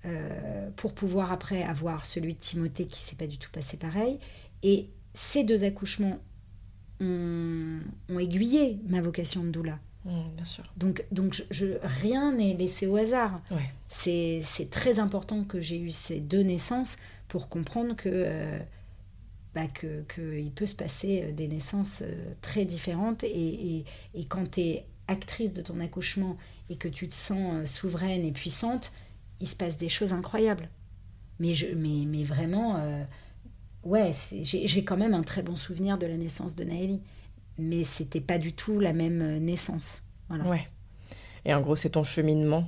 [0.06, 4.20] euh, pour pouvoir après avoir celui de Timothée qui s'est pas du tout passé pareil.
[4.64, 6.20] Et ces deux accouchements
[7.00, 7.80] ont,
[8.20, 9.80] aiguillé ma vocation de doula.
[10.06, 10.64] Mmh, bien sûr.
[10.78, 13.42] Donc, donc je, rien n'est laissé au hasard.
[13.90, 18.60] C'est très important que j'ai eu ces deux naissances pour comprendre que euh,
[19.54, 23.24] bah, qu'il peut se passer euh, des naissances euh, très différentes.
[23.24, 26.38] Et, et, quand tu es actrice de ton accouchement
[26.70, 28.92] et que tu te sens souveraine et puissante,
[29.40, 30.70] il se passe des choses incroyables.
[31.40, 32.84] Mais, je, mais, mais vraiment,
[33.84, 34.12] ouais,
[34.42, 37.02] j'ai quand même un très bon souvenir de la naissance de Naëlie.
[37.58, 40.04] Mais c'était pas du tout la même naissance.
[40.30, 40.46] Voilà.
[40.46, 40.68] Ouais.
[41.46, 42.68] Et en gros, c'est ton cheminement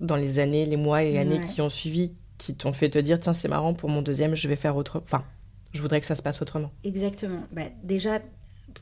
[0.00, 2.98] dans les années, les mois et les années qui ont suivi qui t'ont fait te
[2.98, 5.00] dire tiens, c'est marrant, pour mon deuxième, je vais faire autre.
[5.04, 5.24] Enfin,
[5.72, 6.72] je voudrais que ça se passe autrement.
[6.82, 7.44] Exactement.
[7.52, 8.20] Bah, déjà,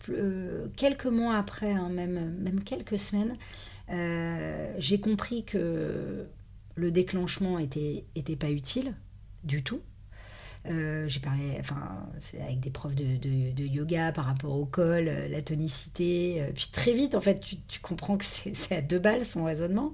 [0.09, 3.37] euh, quelques mois après, hein, même, même quelques semaines,
[3.91, 6.27] euh, j'ai compris que
[6.75, 8.95] le déclenchement était, était pas utile
[9.45, 9.81] du tout.
[10.67, 12.07] Euh, j'ai parlé enfin,
[12.43, 16.43] avec des profs de, de, yoga par rapport au col, la tonicité.
[16.55, 19.93] puis très vite, en fait, tu, tu comprends que c'est à deux balles son raisonnement.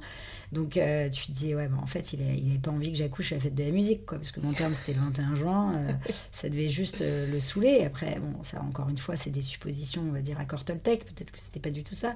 [0.52, 3.32] Donc euh, tu te dis, ouais, bah, en fait, il n'avait pas envie que j'accouche
[3.32, 5.72] à la fête de la musique, quoi, parce que mon terme c'était le 21 juin,
[5.76, 5.92] euh,
[6.32, 7.84] ça devait juste euh, le saouler.
[7.84, 11.32] Après, bon, ça encore une fois, c'est des suppositions, on va dire, à Cortoltec, peut-être
[11.32, 12.14] que c'était pas du tout ça,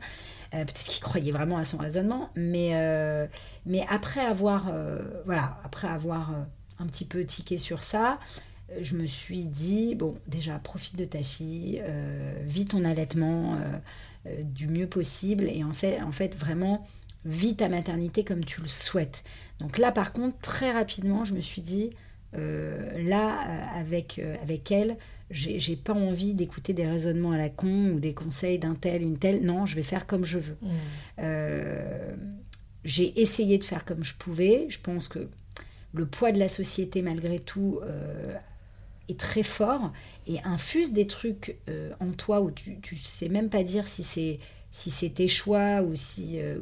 [0.52, 2.72] peut-être qu'il croyait vraiment à son raisonnement, mais,
[3.66, 4.70] mais après avoir,
[5.24, 6.32] voilà, après avoir
[6.80, 8.18] un petit peu tiqué sur ça,
[8.80, 11.82] je me suis dit, bon, déjà, profite de ta fille,
[12.42, 13.58] vis ton allaitement
[14.26, 16.86] du mieux possible, et en, en fait, vraiment
[17.24, 19.24] vis ta maternité comme tu le souhaites.
[19.58, 21.90] Donc là, par contre, très rapidement, je me suis dit,
[22.36, 24.96] euh, là, euh, avec, euh, avec elle,
[25.30, 29.16] j'ai pas envie d'écouter des raisonnements à la con ou des conseils d'un tel, une
[29.16, 29.44] telle.
[29.44, 30.56] Non, je vais faire comme je veux.
[30.60, 31.22] Mmh.
[32.84, 34.66] j'ai essayé de faire comme je pouvais.
[34.70, 35.28] Je pense que
[35.92, 37.80] le poids de la société, malgré tout,
[39.08, 39.92] est très fort
[40.26, 41.56] et infuse des trucs
[41.98, 44.38] en toi où tu, tu sais même pas dire si c'est
[44.72, 46.58] si c'est tes choix ou si, euh,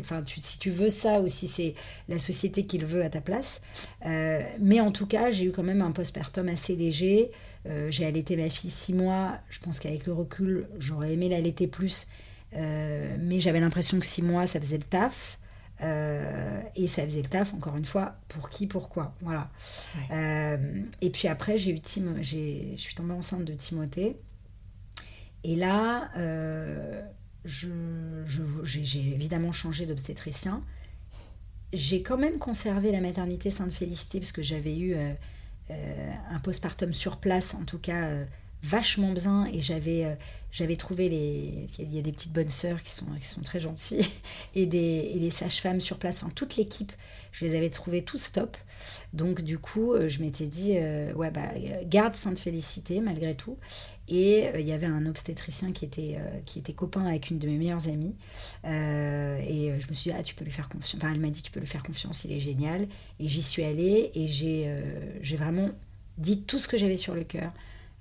[0.00, 1.74] enfin, si tu veux ça ou si c'est
[2.08, 3.60] la société qui le veut à ta place.
[4.06, 7.30] Euh, mais en tout cas, j'ai eu quand même un postpartum assez léger.
[7.66, 9.38] Euh, j'ai allaité ma fille six mois.
[9.50, 12.06] Je pense qu'avec le recul, j'aurais aimé l'allaiter plus.
[12.52, 15.38] mais j'avais l'impression que six mois, ça faisait le taf.
[15.80, 19.14] Et ça faisait le taf, encore une fois, pour qui, pourquoi.
[19.20, 19.50] Voilà.
[20.10, 24.16] et puis après, j'ai eu Tim, je suis tombée enceinte de Timothée.
[25.44, 26.10] Et là,
[27.44, 30.62] j'ai évidemment changé d'obstétricien.
[31.72, 35.12] J'ai quand même conservé la maternité Sainte-Félicité parce que j'avais eu euh,
[35.70, 38.24] euh, un postpartum sur place, en tout cas euh,
[38.62, 40.14] vachement bien et j'avais euh,
[40.50, 43.60] j'avais trouvé les il y a des petites bonnes sœurs qui sont qui sont très
[43.60, 44.06] gentilles
[44.54, 46.22] et des et les sages-femmes sur place.
[46.22, 46.92] Enfin toute l'équipe
[47.32, 48.56] je les avais trouvés tous top
[49.12, 51.50] donc du coup euh, je m'étais dit euh, ouais bah
[51.84, 53.56] garde Sainte Félicité malgré tout.
[54.10, 56.16] Et il y avait un obstétricien qui était
[56.46, 58.14] qui était copain avec une de mes meilleures amies.
[58.64, 61.42] Et je me suis dit ah tu peux lui faire confiance enfin elle m'a dit
[61.42, 62.88] tu peux lui faire confiance il est génial.
[63.20, 64.74] Et j'y suis allée et j'ai
[65.20, 65.68] j'ai vraiment
[66.16, 67.52] dit tout ce que j'avais sur le cœur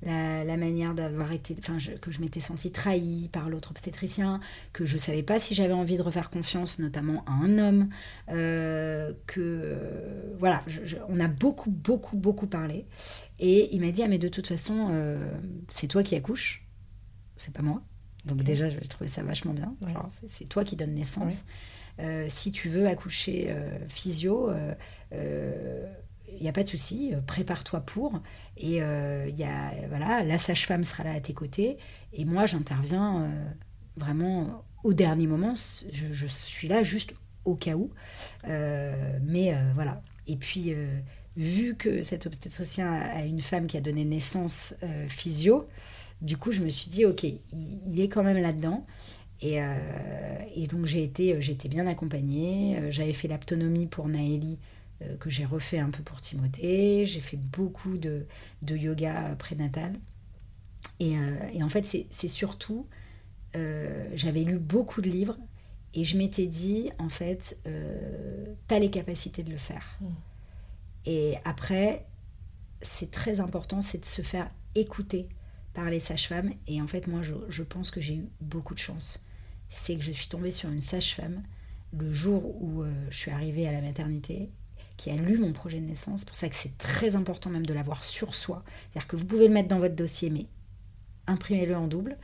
[0.04, 4.40] la, manière d'avoir été, enfin, que je m'étais sentie trahie par l'autre obstétricien,
[4.74, 7.90] que je savais pas si j'avais envie de refaire confiance, notamment à un homme,
[8.30, 10.64] euh, que euh, voilà,
[11.10, 12.86] on a beaucoup, beaucoup, beaucoup parlé.
[13.40, 15.32] Et il m'a dit ah mais de toute façon, euh,
[15.68, 16.66] c'est toi qui accouches,
[17.38, 17.82] c'est pas moi.
[18.26, 19.76] Donc déjà, j'ai trouvé ça vachement bien.
[20.28, 21.44] C'est toi qui donnes naissance.
[22.28, 23.56] si tu veux accoucher
[23.88, 24.50] physio
[26.36, 28.22] il n'y a pas de souci, euh, prépare-toi pour.
[28.58, 31.78] Et euh, y a, voilà, la sage-femme sera là à tes côtés.
[32.14, 33.50] Et moi, j'interviens euh,
[33.96, 35.54] vraiment au dernier moment.
[35.92, 37.14] Je, suis là juste
[37.46, 37.92] au cas où.
[38.44, 40.02] mais voilà.
[40.28, 40.74] Et puis,
[41.38, 44.76] vu que cet obstétricien a une femme qui a donné naissance
[45.08, 45.68] physio,
[46.22, 48.86] du coup, je me suis dit, ok, il, est quand même là-dedans.
[49.42, 49.60] Et,
[50.56, 52.92] et, donc, j'ai été, été bien accompagnée.
[52.92, 54.77] J'avais fait l'aptonomie pour Naëli euh,
[55.20, 57.06] que j'ai refait un peu pour Timothée.
[57.06, 58.26] J'ai fait beaucoup de,
[58.68, 60.00] yoga prénatal.
[61.00, 62.88] Et, euh, et en fait, c'est surtout,
[63.56, 65.38] euh, j'avais lu beaucoup de livres
[65.94, 69.98] et je m'étais dit, en fait, tu as les capacités de le faire.
[70.02, 70.06] Mm.
[71.06, 72.06] Et après,
[72.82, 75.30] c'est très important, c'est de se faire écouter
[75.74, 76.54] par les sages-femmes.
[76.68, 79.24] Et en fait, moi, je, je pense que j'ai eu beaucoup de chance.
[79.70, 81.44] C'est que je suis tombée sur une sage-femme
[81.98, 84.50] le jour où je suis arrivée à la maternité
[84.98, 86.22] qui a lu mon projet de naissance.
[86.22, 88.64] C'est pour ça que c'est très important même de l'avoir sur soi.
[88.66, 90.48] C'est-à-dire que vous pouvez le mettre dans votre dossier, mais
[91.28, 92.18] imprimez-le en double.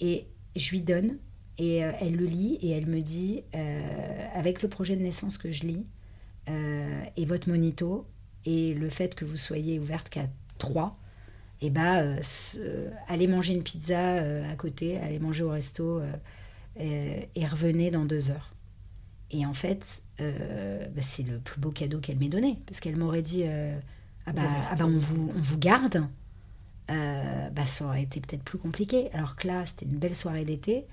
[0.00, 1.16] Et je lui donne,
[1.58, 5.38] et euh, elle le lit, et elle me dit, euh, avec le projet de naissance
[5.38, 5.86] que je lis,
[6.48, 8.06] euh, et votre monito,
[8.44, 10.26] et le fait que vous soyez ouverte qu'à
[10.58, 10.98] 3,
[11.62, 12.02] et bah,
[13.08, 16.02] allez manger une pizza à côté, allez manger au resto,
[16.78, 18.52] et revenez dans deux heures.
[19.30, 22.58] Et en fait, euh, bah, c'est le plus beau cadeau qu'elle m'ait donné.
[22.66, 23.76] Parce qu'elle m'aurait dit euh,
[24.26, 26.06] ah, bah, ah bah, on, vous, on vous garde.
[26.90, 29.10] Euh, bah, ça aurait été peut-être plus compliqué.
[29.12, 30.86] Alors que là, c'était une belle soirée d'été.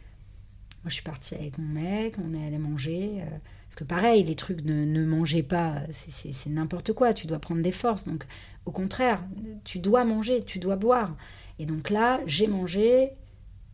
[0.84, 3.24] Moi, je suis partie avec mon mec, on est allé manger.
[3.68, 7.14] parce que pareil, les trucs ne, ne mangez pas, c'est n'importe quoi.
[7.14, 8.08] Tu dois prendre des forces.
[8.08, 8.26] Donc,
[8.66, 9.24] au contraire,
[9.64, 11.16] tu dois manger, tu dois boire.
[11.60, 13.12] Et donc là, j'ai mangé,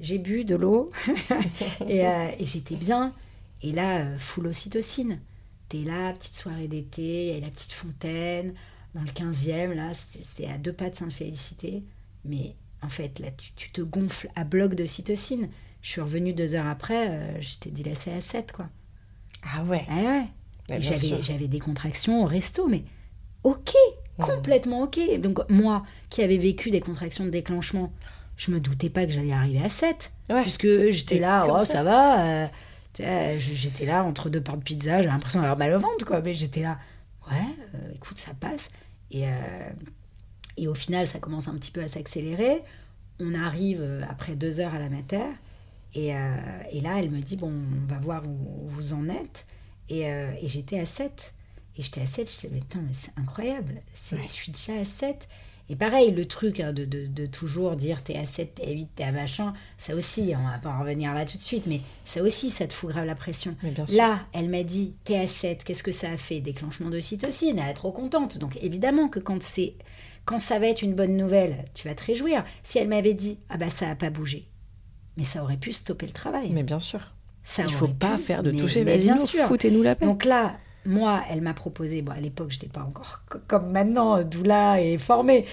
[0.01, 0.91] j'ai bu de l'eau
[1.87, 3.13] et, et j'étais bien.
[3.61, 5.21] Et là, full ocytocine.
[5.69, 8.53] T'es là, petite soirée d'été, il y a la petite fontaine,
[8.95, 11.83] dans le 15e, là, c'est à deux pas de Sainte-Félicité.
[12.25, 15.49] Mais en fait, là, tu, te gonfles à bloc de cytocine.
[15.81, 18.69] Je suis revenue deux heures après, euh, j'étais dilacée à 7, quoi.
[19.43, 20.25] Ah ouais ah
[20.69, 20.81] ouais.
[21.21, 22.83] J'avais des contractions au resto, mais
[23.43, 23.73] ok,
[24.19, 24.99] complètement ok.
[25.19, 27.93] Donc moi, qui avais vécu des contractions de déclenchement,
[28.35, 30.11] je me doutais pas que j'allais arriver à 7.
[30.41, 32.25] Puisque j'étais là, oh, ça, va.
[32.25, 32.47] Euh,
[32.97, 36.21] J'étais là entre deux parts de pizza, j'ai l'impression d'avoir mal au ventre, quoi.
[36.21, 36.79] Mais j'étais là,
[37.29, 37.37] ouais,
[37.75, 38.69] euh, écoute, ça passe.
[39.11, 39.69] Et, euh,
[40.57, 42.63] et au final, ça commence un petit peu à s'accélérer.
[43.19, 45.25] On arrive euh, après deux heures à la mater.
[45.93, 49.47] Et, et, là, elle me dit, bon, on va voir où, vous en êtes.
[49.89, 51.33] Et, et j'étais à 7.
[51.75, 53.81] Et j'étais à 7, je disais, mais, mais c'est incroyable.
[54.11, 55.27] Je suis déjà à 7.
[55.69, 58.87] Et pareil, le truc hein, de, de, toujours dire t'es à 7, t'es à 8,
[58.95, 61.81] t'es à machin, ça aussi, on va pas en revenir là tout de suite, mais
[62.05, 63.55] ça aussi, ça te fout grave la pression.
[63.93, 66.39] Là, elle m'a dit t'es à 7, qu'est-ce que ça a fait?
[66.39, 68.37] Déclenchement de cytocine, elle est trop contente.
[68.37, 69.75] Donc évidemment que quand c'est
[70.25, 72.43] quand ça va être une bonne nouvelle, tu vas te réjouir.
[72.63, 74.47] Si elle m'avait dit ah bah ça a pas bougé,
[75.17, 76.49] mais ça aurait pu stopper le travail.
[76.51, 77.13] Mais bien sûr.
[77.43, 78.83] Ça Il faut pas faire de toucher
[79.17, 79.45] sûr.
[79.47, 80.05] foutez-nous la paix.
[80.05, 84.23] Donc là, moi, elle m'a proposé, bon, à l'époque, je n'étais pas encore comme maintenant,
[84.23, 85.45] doula et formée.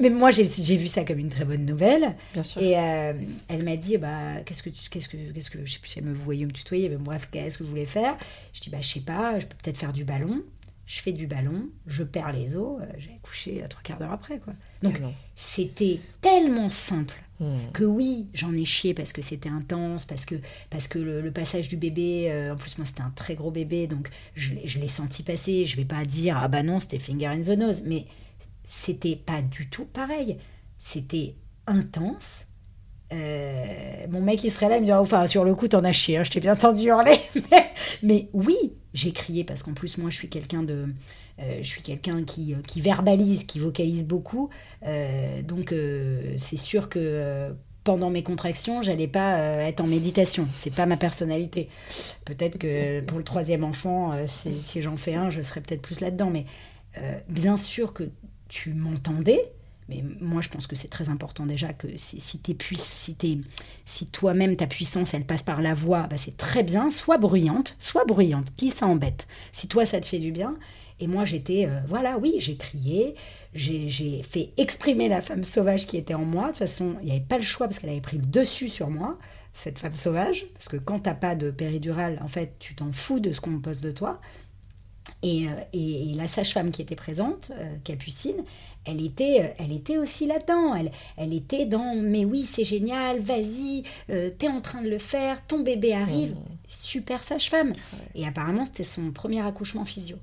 [0.00, 0.44] Mais moi, j'ai
[0.76, 2.16] vu ça comme une très bonne nouvelle.
[2.32, 2.60] Bien sûr.
[2.62, 3.12] Et euh,
[3.48, 6.04] elle m'a dit, bah, qu'est-ce que, qu'est-ce que, qu'est-ce que, je sais plus si elle
[6.04, 8.16] me voyait me tutoyer, mais bref, qu'est-ce que vous voulez faire?
[8.52, 10.42] Je dis, bah, je sais pas, je peux peut-être faire du ballon.
[10.86, 14.38] Je fais du ballon, je perds les os, euh, j'ai accouché trois quarts d'heure après,
[14.38, 14.54] quoi.
[14.82, 15.02] Donc,
[15.36, 17.70] c'était tellement simple Hmm.
[17.72, 20.34] Que oui, j'en ai chié parce que c'était intense, parce que,
[20.70, 23.86] parce que le, passage du bébé, euh, en plus moi c'était un très gros bébé,
[23.86, 25.64] donc je, l'ai senti passer.
[25.64, 28.06] Je vais pas dire ah bah non c'était finger in the nose, mais
[28.68, 30.38] c'était pas du tout pareil.
[30.80, 32.46] C'était intense.
[33.12, 35.92] Euh, mon mec il serait là, il me dirait enfin sur le coup t'en as
[35.92, 37.70] chié, hein, je t'ai bien entendu hurler, mais,
[38.02, 38.56] mais oui,
[38.94, 40.86] J'ai crié parce qu'en plus, moi, je suis quelqu'un de.
[41.40, 44.50] Euh, je suis quelqu'un qui, euh, qui verbalise, qui vocalise beaucoup.
[44.86, 45.74] Euh, donc,
[46.38, 50.46] c'est sûr que pendant mes contractions, j'allais pas être en méditation.
[50.52, 51.68] C'est pas ma personnalité.
[52.24, 56.30] Peut-être que pour le troisième enfant, si, j'en fais un, je serais peut-être plus là-dedans.
[56.30, 56.44] Mais
[57.28, 58.10] bien sûr que
[58.48, 59.52] tu m'entendais.
[59.88, 63.16] Mais moi, je pense que c'est très important déjà que si, si, puis- si,
[63.86, 66.90] si toi-même, ta puissance, elle passe par la voix, bah, c'est très bien.
[66.90, 68.54] Sois bruyante, sois bruyante.
[68.56, 70.56] Qui ça embête Si toi, ça te fait du bien.
[71.00, 73.14] Et moi, j'étais, euh, voilà, oui, j'ai crié,
[73.54, 76.44] j'ai fait exprimer la femme sauvage qui était en moi.
[76.44, 78.68] De toute façon, il n'y avait pas le choix parce qu'elle avait pris le dessus
[78.68, 79.18] sur moi,
[79.52, 80.46] cette femme sauvage.
[80.54, 83.58] Parce que quand t'as pas de péridurale, en fait, tu t'en fous de ce qu'on
[83.60, 84.20] pose de toi.
[85.22, 88.44] Et, euh, et- et la sage-femme qui était présente, euh, Capucine,
[88.84, 90.74] elle était, elle était aussi là-dedans.
[90.74, 94.98] Elle, elle était dans Mais oui, c'est génial, vas-y, euh, t'es en train de le
[94.98, 96.34] faire, ton bébé arrive.
[96.68, 97.72] Super sage-femme.
[98.14, 100.16] Et apparemment, c'était son premier accouchement physio.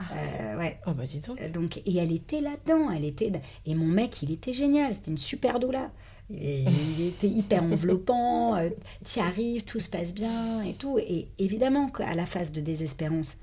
[0.00, 0.80] Euh, ouais.
[0.86, 1.40] Oh bah dis donc.
[1.40, 3.30] Euh, Donc, et elle était là-dedans, elle était
[3.64, 5.90] et mon mec, il était génial, c'était une super doula.
[6.30, 6.64] Et
[6.98, 8.70] il était hyper enveloppant, euh,
[9.04, 10.98] t'y arrives, tout se passe bien et tout.
[10.98, 13.36] Et évidemment qu'à la phase de désespérance,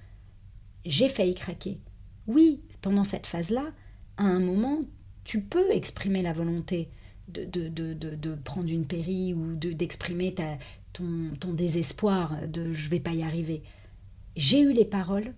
[0.86, 1.80] j'ai failli craquer.
[2.28, 3.66] Oui, pendant cette phase-là,
[4.18, 4.82] à un moment,
[5.24, 6.90] tu peux exprimer la volonté
[7.28, 10.36] de, de, de, de, de prendre une péri ou de- d'exprimer
[10.94, 13.64] ton, ton désespoir de je vais pas y arriver.
[14.36, 15.34] J'ai eu les paroles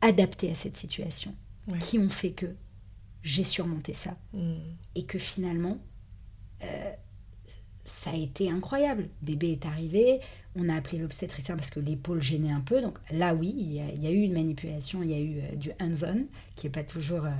[0.00, 1.34] adaptées à cette situation
[1.68, 1.78] Ouais.
[1.80, 2.46] qui ont fait que
[3.22, 4.54] j'ai surmonté ça Mm.
[4.94, 5.78] et que finalement,
[6.62, 6.92] euh,
[7.84, 9.08] ça a été incroyable.
[9.22, 10.20] Bébé est arrivé,
[10.54, 12.80] on a appelé l'obstétricien parce que l'épaule gênait un peu.
[12.82, 15.18] Donc là, oui, il y a, il y a eu une manipulation, il y a
[15.20, 16.26] eu euh, du hands-on,
[16.56, 17.30] qui n'est pas toujours euh,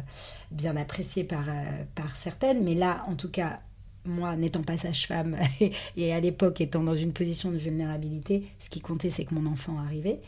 [0.51, 1.47] bien apprécié par,
[1.95, 2.63] par certaines.
[2.65, 3.61] Mais là, en tout cas,
[4.05, 8.71] moi, n'étant pas sage-femme et, et à l'époque étant dans une position de vulnérabilité, ce
[8.71, 10.21] qui comptait, c'est que mon enfant arrivait.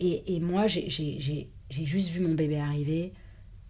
[0.00, 0.88] Et, et moi, j'ai-
[1.70, 3.12] j'ai juste vu mon bébé arriver,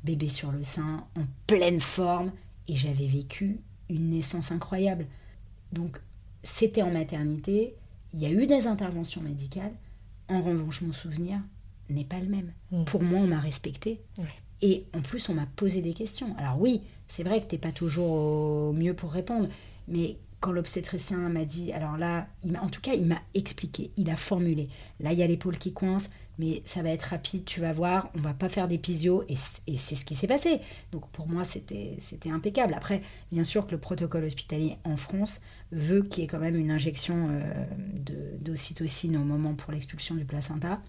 [0.05, 2.33] bébé sur le sein, en pleine forme,
[2.67, 5.07] et j'avais vécu une naissance incroyable.
[5.73, 6.01] Donc,
[6.43, 7.75] c'était en maternité,
[8.15, 9.73] il y a eu des interventions médicales.
[10.29, 11.41] En revanche, mon souvenir
[11.89, 12.53] n'est pas le même.
[12.71, 12.85] Mm.
[12.85, 14.01] Pour moi, on m'a respecté.
[14.63, 16.37] Et en plus, on m'a posé des questions.
[16.39, 19.49] Alors oui, c'est vrai que t'es pas toujours au mieux pour répondre,
[19.89, 24.09] mais quand l'obstétricien m'a dit, alors là, il en tout cas, il m'a expliqué, il
[24.11, 24.69] a formulé.
[25.01, 26.11] Là, il y a l'épaule qui coince,
[26.41, 29.61] mais ça va être rapide, tu vas voir, on va pas faire d'épisio, et, c-
[29.67, 30.61] et c'est ce qui s'est passé.
[30.91, 31.99] Donc pour moi, c'était
[32.31, 32.73] impeccable.
[32.73, 36.57] Après, bien sûr que le protocole hospitalier en France veut qu'il y ait quand même
[36.57, 37.67] une injection euh,
[38.41, 40.81] d'ocytocine au moment pour l'expulsion du placenta.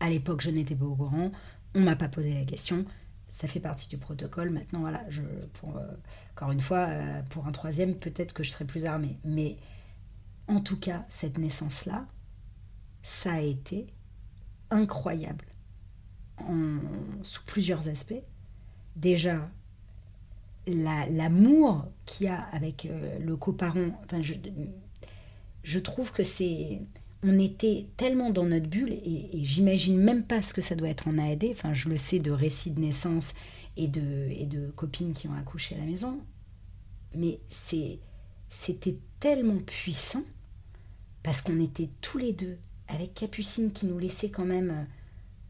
[0.00, 1.30] À l'époque, je n'étais pas au courant.
[1.74, 2.86] On m'a pas posé la question.
[3.28, 4.48] Ça fait partie du protocole.
[4.48, 5.96] Maintenant, voilà, je, euh,
[6.32, 9.18] encore une fois, euh, pour un troisième, peut-être que je serai plus armée.
[9.24, 9.58] Mais
[10.48, 12.06] en tout cas, cette naissance-là,
[13.02, 13.88] ça a été
[14.74, 15.46] incroyable
[17.22, 18.22] sous plusieurs aspects.
[18.96, 19.48] Déjà,
[20.66, 24.34] la- l'amour qu'il y a avec euh, le coparent, enfin, je,
[25.62, 26.80] je trouve que c'est.
[27.22, 31.08] On était tellement dans notre bulle et, j'imagine même pas ce que ça doit être
[31.08, 31.44] en AAD.
[31.50, 33.32] Enfin, je le sais de récits de naissance
[33.78, 36.20] et de, et de copines qui ont accouché à la maison.
[37.16, 37.38] Mais
[38.50, 40.24] c'était tellement puissant
[41.22, 42.58] parce qu'on était tous les deux
[42.88, 44.84] avec Capucine qui nous laissait quand même euh,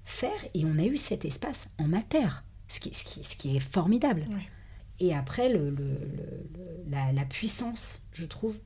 [0.05, 2.27] faire et on a eu cet espace en mater,
[2.69, 4.27] ce qui, ce qui, ce qui est formidable.
[4.31, 4.47] Ouais.
[5.01, 8.57] Et après, le, le- le- le- la, la puissance, je trouve,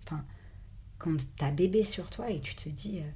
[0.99, 3.11] quand t'as bébé sur toi et tu te dis euh,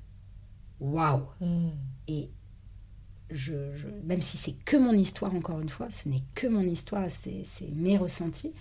[0.81, 1.27] waouh!
[1.41, 1.71] Mm.
[2.09, 2.31] Et
[3.31, 6.63] je, je- même si c'est que mon histoire, encore une fois, ce n'est que mon
[6.63, 8.55] histoire, c'est c'est mes ressentis,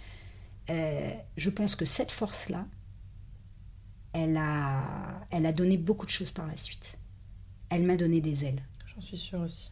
[0.69, 2.65] euh, je pense que cette force-là,
[4.13, 6.97] elle a, elle a donné beaucoup de choses par la suite.
[7.69, 8.61] Elle m'a donné des ailes.
[8.93, 9.71] J'en suis sûre aussi.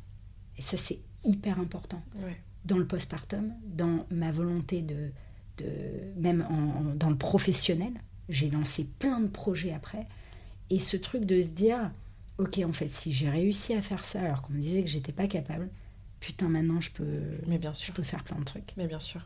[0.58, 2.02] Et ça, c'est hyper important.
[2.24, 2.38] Ouais.
[2.66, 5.12] Dans le postpartum, dans ma volonté de.
[5.58, 5.66] de
[6.18, 7.92] même en- en- dans le professionnel,
[8.30, 10.08] j'ai lancé plein de projets après.
[10.70, 11.92] Et ce truc de se dire
[12.38, 15.12] ok, en fait, si j'ai réussi à faire ça alors qu'on me disait que j'étais
[15.12, 15.70] pas capable,
[16.20, 17.06] putain, maintenant je peux,
[17.48, 17.94] Mais bien je sûr.
[17.94, 18.74] peux faire plein de trucs.
[18.78, 19.22] Mais bien sûr.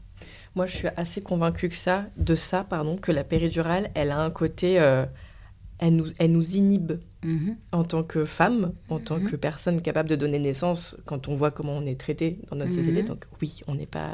[0.56, 4.20] Moi, je suis assez convaincue que ça, de ça, pardon, que la péridurale, elle a
[4.20, 5.06] un côté, euh,
[5.80, 7.58] elle nous, elle nous inhibe Mhm.
[7.72, 9.30] en tant que femme, en tant Mhm.
[9.32, 12.72] que personne capable de donner naissance, quand on voit comment on est traité dans notre
[12.72, 12.78] Mhm.
[12.84, 13.04] société.
[13.04, 14.14] Donc oui, on n'est pas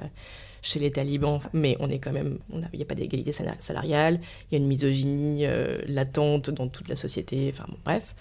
[0.62, 4.20] chez les talibans, mais on est quand même, il n'y a pas d'égalité sala- salariale,
[4.52, 8.16] il y a une misogynie euh, latente dans toute la société, enfin bon, bref.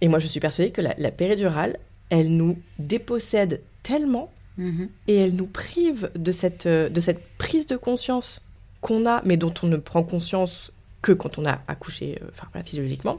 [0.00, 1.78] Et moi, je suis persuadée que la, la péridurale,
[2.12, 4.88] elle nous dépossède tellement Mhm.
[5.08, 8.42] et elle nous prive de cette, euh, de cette prise de conscience
[8.82, 12.46] qu'on a, mais dont on ne prend conscience que quand on a accouché, euh, enfin
[12.52, 13.18] voilà, physiologiquement.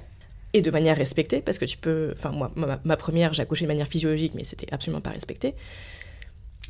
[0.56, 2.14] et de manière respectée, parce que tu peux.
[2.16, 5.56] Enfin, moi, ma, ma première, j'ai accouché de manière physiologique, mais c'était absolument pas respecté.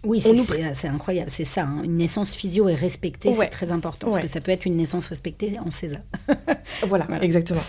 [0.06, 0.46] Oui, c'est nous
[0.86, 1.64] incroyable, c'est ça.
[1.64, 1.82] hein.
[1.84, 3.36] Une naissance physio et respectée, Ouais.
[3.40, 4.08] c'est très important.
[4.12, 6.00] Parce que ça peut être une naissance respectée en César.
[6.88, 7.24] Voilà, Voilà.
[7.24, 7.62] exactement.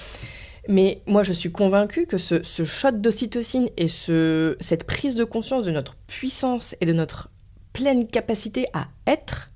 [0.69, 5.25] Mais moi, je suis convaincue que ce, ce shot d'ocytocine et ce, cette prise de
[5.25, 7.29] conscience de notre puissance et de notre
[7.73, 9.49] pleine capacité à être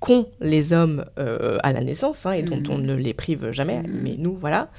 [0.00, 2.70] qu'ont les hommes euh, à la naissance, hein, et dont Mhm.
[2.70, 4.00] on ne les prive jamais, Mhm.
[4.02, 4.70] mais nous, voilà,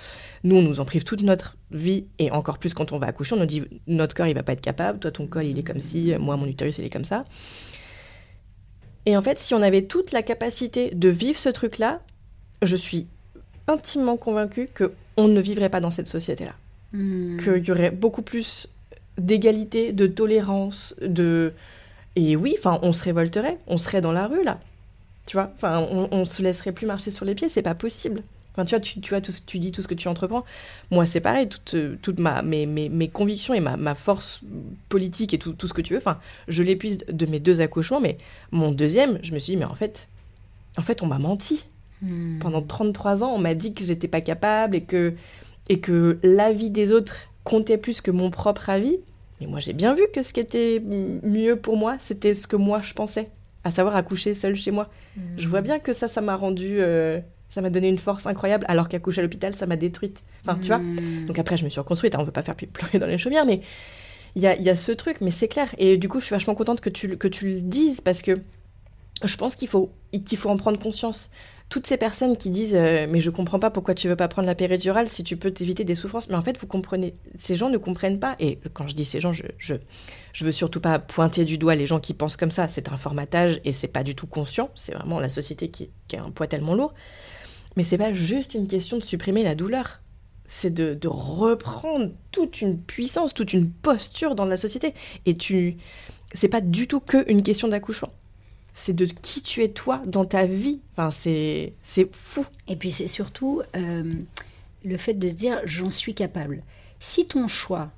[0.44, 3.36] nous, on nous en prive toute notre vie, et encore plus quand on va accoucher,
[3.36, 5.64] on nous dit, notre corps, il va pas être capable, toi, ton col, il est
[5.64, 7.26] comme ci, moi, mon utérus, il est comme ça.
[9.06, 12.02] Et en fait, si on avait toute la capacité de vivre ce truc-là,
[12.62, 13.08] je suis
[13.68, 16.54] intimement convaincue que on ne vivrait pas dans cette société-là.
[16.94, 17.38] Hmm.
[17.38, 18.70] Qu'il y aurait beaucoup plus
[19.18, 21.54] d'égalité, de tolérance, de...
[22.16, 24.60] Et oui, enfin, on se révolterait, on serait dans la rue, là.
[25.28, 28.24] Tu vois Enfin, on, on se laisserait plus marcher sur les pieds, c'est pas possible.
[28.54, 30.44] Enfin, tu vois, tu, tu vois tout ce- tu dis tout ce que tu entreprends.
[30.90, 34.42] Moi, c'est pareil, toute, euh, toute ma, mes, mes, mes convictions et ma, ma force
[34.90, 38.00] politique et tout, tout ce que tu veux, enfin, je l'épuise de mes deux accouchements,
[38.00, 38.18] mais
[38.52, 40.08] mon deuxième, je me suis dit, mais en fait,
[40.78, 41.66] en fait, on m'a menti.
[42.02, 42.38] Hmm.
[42.40, 45.14] Pendant 33 ans, on m'a dit que j'étais pas capable et que,
[45.70, 48.98] et que l'avis des autres comptait plus que mon propre avis.
[49.42, 52.56] Mais moi, j'ai bien vu que ce qui était mieux pour moi, c'était ce que
[52.56, 53.30] moi je pensais,
[53.64, 54.90] à savoir accoucher seule chez moi.
[55.38, 57.20] Je vois bien que ça, ça m'a rendu, euh,
[57.50, 60.22] ça m'a donné une force incroyable, alors qu'accoucher à l'hôpital, ça m'a détruite.
[60.46, 60.78] Enfin, tu vois.
[60.80, 61.26] Hmm.
[61.28, 63.46] Donc après, je me suis reconstruite, hein, on peut pas faire pleurer dans les chaumières,
[63.46, 63.62] mais
[64.36, 65.74] il y a, y a ce truc, mais c'est clair.
[65.80, 68.22] Et du coup, je suis vachement contente que tu, le- que tu le dises, parce
[68.22, 68.40] que
[69.24, 69.90] je pense qu'il faut,
[70.26, 71.32] qu'il faut en prendre conscience.
[71.70, 74.48] Toutes ces personnes qui disent euh, mais je comprends pas pourquoi tu veux pas prendre
[74.48, 76.30] la péridurale si tu peux t'éviter des souffrances.
[76.30, 78.36] Mais en fait vous comprenez ces gens ne comprennent pas.
[78.40, 79.76] Et quand je dis ces gens je je,
[80.32, 82.70] je veux surtout pas pointer du doigt les gens qui pensent comme ça.
[82.70, 84.70] C'est un formatage et c'est pas du tout conscient.
[84.76, 86.94] C'est vraiment la société qui, qui a un poids tellement lourd.
[87.76, 90.02] Mais c'est pas juste une question de supprimer la douleur.
[90.48, 94.94] C'est de, de reprendre toute une puissance toute une posture dans la société.
[95.26, 95.76] Et tu
[96.34, 98.14] c'est pas du tout que une question d'accouchement
[98.80, 100.80] c'est de qui tu es toi dans ta vie.
[100.96, 101.74] Enfin, c'est
[102.12, 102.46] fou.
[102.68, 104.14] Et puis c'est surtout euh,
[104.86, 106.62] le fait de se dire j'en suis capable.
[107.00, 107.90] Si ton choix,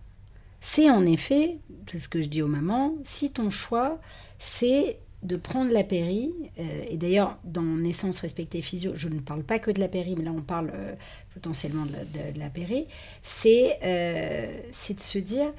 [0.61, 1.57] c'est en effet,
[1.91, 3.99] c'est ce que je dis aux mamans, si ton choix,
[4.39, 9.43] c'est de prendre la péri, euh, et d'ailleurs dans Naissance respectée physio, je ne parle
[9.43, 10.95] pas que de la péri, mais là on parle euh,
[11.33, 12.85] potentiellement de la, de- de la péri,
[13.21, 15.51] c'est de se dire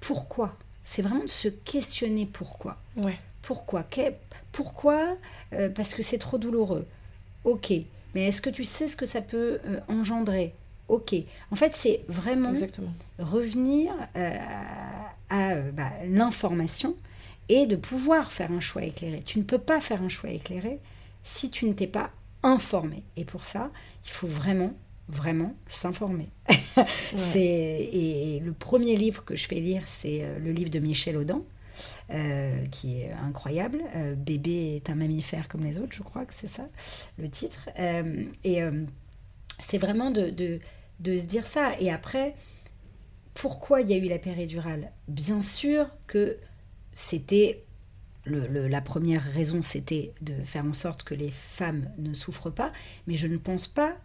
[0.00, 0.56] pourquoi?
[0.84, 2.76] C'est vraiment de se questionner pourquoi.
[2.96, 3.18] Ouais.
[3.42, 3.84] Pourquoi
[4.52, 5.16] Pourquoi
[5.52, 6.86] Euh, Parce que c'est trop douloureux.
[7.44, 7.72] Ok.
[8.14, 10.52] Mais est-ce que tu sais ce que ça peut euh, engendrer?
[10.88, 11.14] Ok.
[11.50, 12.92] En fait, c'est vraiment Exactement.
[13.18, 14.36] revenir euh,
[15.28, 16.96] à bah, l'information
[17.48, 19.22] et de pouvoir faire un choix éclairé.
[19.24, 20.78] Tu ne peux pas faire un choix éclairé
[21.24, 22.10] si tu ne t'es pas
[22.42, 23.02] informé.
[23.16, 23.70] Et pour ça,
[24.04, 24.72] il faut vraiment,
[25.08, 26.28] vraiment s'informer.
[27.16, 27.40] C'est
[27.92, 31.42] et le premier livre que je fais lire, c'est le livre de Michel Audin.
[32.10, 33.82] Euh, qui est incroyable.
[33.96, 36.68] Euh, Bébé est un mammifère comme les autres, je crois que c'est ça
[37.18, 37.68] le titre.
[37.78, 38.60] Euh, et
[39.58, 40.60] c'est vraiment de, de,
[41.00, 41.72] de se dire ça.
[41.80, 42.34] Et après,
[43.34, 44.90] pourquoi il y a eu la péridurale?
[45.08, 46.36] Bien sûr que
[46.94, 47.64] c'était
[48.24, 52.72] le- la première raison, c'était de faire en sorte que les femmes ne souffrent pas,
[53.06, 53.96] mais je ne pense pas,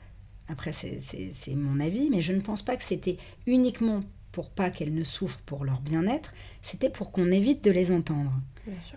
[0.48, 3.18] après c'est mon avis, mais je ne pense pas que c'était
[3.48, 4.02] uniquement
[4.36, 8.34] pour pas qu'elles ne souffrent pour leur bien-être, c'était pour qu'on évite de les entendre.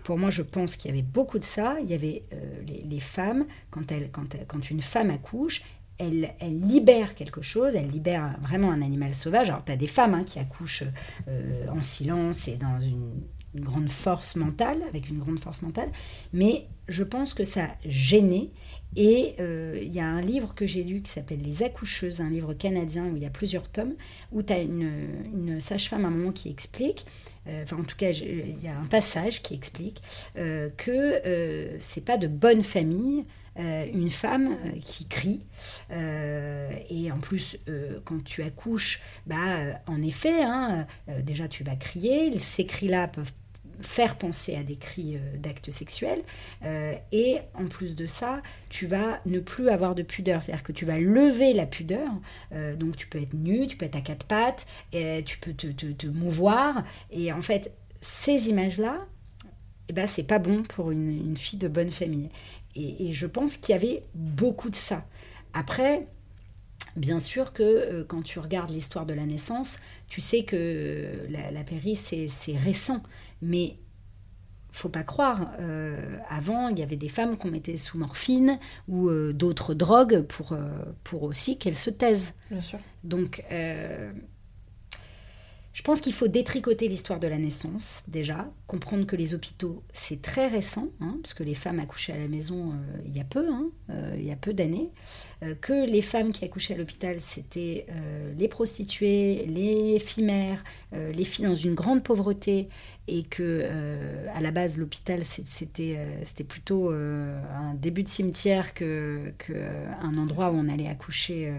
[0.03, 1.77] Pour moi, je pense qu'il y avait beaucoup de ça.
[1.83, 5.61] Il y avait euh, les, les femmes, quand, elles, quand, elles- quand une femme accouche,
[5.97, 9.49] elle, elle libère quelque chose, elle libère vraiment un animal sauvage.
[9.49, 10.83] Alors, tu as des femmes hein, qui accouchent
[11.27, 13.11] euh, en silence et dans une,
[13.55, 15.89] une grande force mentale, avec une grande force mentale,
[16.33, 18.49] mais je pense que ça gênait.
[18.95, 22.29] Et euh, il y a un livre que j'ai lu qui s'appelle Les accoucheuses, un
[22.29, 23.93] livre canadien où il y a plusieurs tomes,
[24.31, 24.91] où tu as une,
[25.33, 27.05] une sage-femme à un moment qui explique
[27.49, 30.01] euh, enfin en tout cas, il y a un passage qui explique
[30.37, 30.91] euh, que
[31.25, 33.25] euh, c'est pas de bonne famille
[33.93, 35.41] une femme qui crie.
[35.91, 37.57] Et en plus
[38.05, 40.87] quand tu accouches, bah en effet, hein,
[41.23, 43.33] déjà tu vas crier, ces cris-là peuvent
[43.81, 46.21] faire penser à des cris euh, d'actes sexuels
[46.63, 50.43] euh, et en plus de ça tu vas ne plus avoir de pudeur.
[50.43, 52.09] C'est à dire que tu vas lever la pudeur
[52.51, 56.07] euh, donc tu peux être nu tu peux être à quatre pattes tu peux te,
[56.07, 59.05] mouvoir et en fait ces images là
[59.89, 62.29] eh ben, c'est pas bon pour une, fille de bonne famille.
[62.75, 65.05] Et, je pense qu'il y avait beaucoup de ça.
[65.53, 66.05] Après
[66.95, 71.63] Bien sûr que quand tu regardes l'histoire de la naissance, tu sais que la, la
[71.63, 73.01] péri, c'est récent.
[73.41, 73.77] Mais
[74.71, 75.51] faut pas croire.
[75.59, 80.21] euh, avant, il y avait des femmes qu'on mettait sous morphine ou euh, d'autres drogues
[80.21, 80.69] pour, euh,
[81.03, 82.33] pour aussi qu'elles se taisent.
[82.51, 82.79] Bien sûr.
[83.03, 83.43] Donc,
[85.73, 90.21] je pense qu'il faut détricoter l'histoire de la naissance, déjà, comprendre que les hôpitaux, c'est
[90.21, 93.23] très récent, hein, parce que les femmes accouchaient à la maison euh, il y a
[93.23, 94.89] peu, hein, euh, il y a peu d'années,
[95.43, 97.85] euh, que les femmes qui accouchaient à l'hôpital, c'était
[98.37, 102.67] les prostituées, les filles mères, les filles dans une grande pauvreté,
[103.07, 103.67] et que
[104.33, 110.51] à la base, l'hôpital, c'était plutôt un début de cimetière que, que, euh, un endroit
[110.51, 111.53] où on allait accoucher.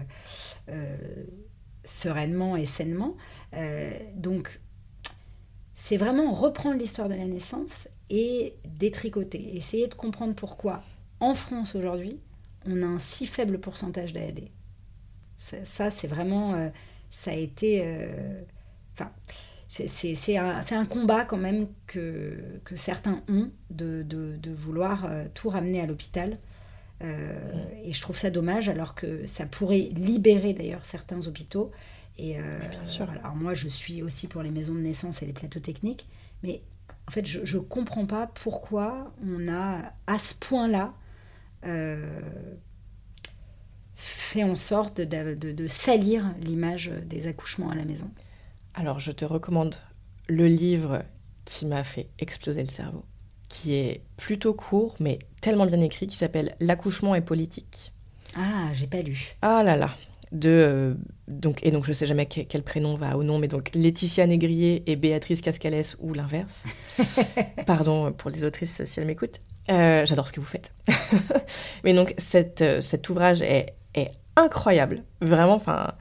[1.83, 3.15] Sereinement et sainement.
[3.53, 4.59] Euh, donc,
[5.73, 10.83] c'est vraiment reprendre l'histoire de la naissance et détricoter, essayer de comprendre pourquoi,
[11.19, 12.19] en France aujourd'hui,
[12.65, 14.41] on a un si faible pourcentage d'AAD.
[15.63, 16.53] Ça, c'est vraiment.
[16.53, 16.69] euh,
[17.09, 17.81] ça a été.
[17.83, 18.41] euh,
[18.93, 19.11] Enfin.
[19.67, 19.87] c'est-
[20.37, 26.37] un, combat quand même que, que certains ont de, de- vouloir tout ramener à l'hôpital.
[27.03, 27.33] Euh,
[27.83, 31.71] Et je trouve ça dommage, alors que ça pourrait libérer d'ailleurs certains hôpitaux.
[32.17, 33.09] Et euh, bien sûr.
[33.09, 36.07] Alors moi, je suis aussi pour les maisons de naissance et les plateaux techniques,
[36.43, 36.61] mais
[37.07, 40.93] en fait, je ne comprends pas pourquoi on a à ce point-là
[41.65, 42.19] euh,
[43.95, 48.09] fait en sorte de, de- de salir l'image des accouchements à la maison.
[48.73, 49.75] Alors, je te recommande
[50.27, 51.03] le livre
[51.45, 53.03] qui m'a fait exploser le cerveau,
[53.51, 57.91] qui est plutôt court, mais tellement bien écrit, qui s'appelle L'accouchement est politique.
[58.37, 59.35] Ah, j'ai pas lu.
[59.41, 59.89] Ah là là
[60.31, 60.93] de, euh,
[61.27, 64.25] donc, Et donc, je sais jamais que- quel prénom va au nom, mais donc Laetitia
[64.25, 66.63] Négrier et Béatrice Cascalès, ou l'inverse.
[67.67, 69.41] Pardon pour les autrices si elles m'écoutent.
[69.69, 70.73] Euh, J'adore ce que vous faites.
[71.83, 75.03] mais donc, cette, euh, cet ouvrage est, est incroyable.
[75.19, 75.91] Vraiment, enfin,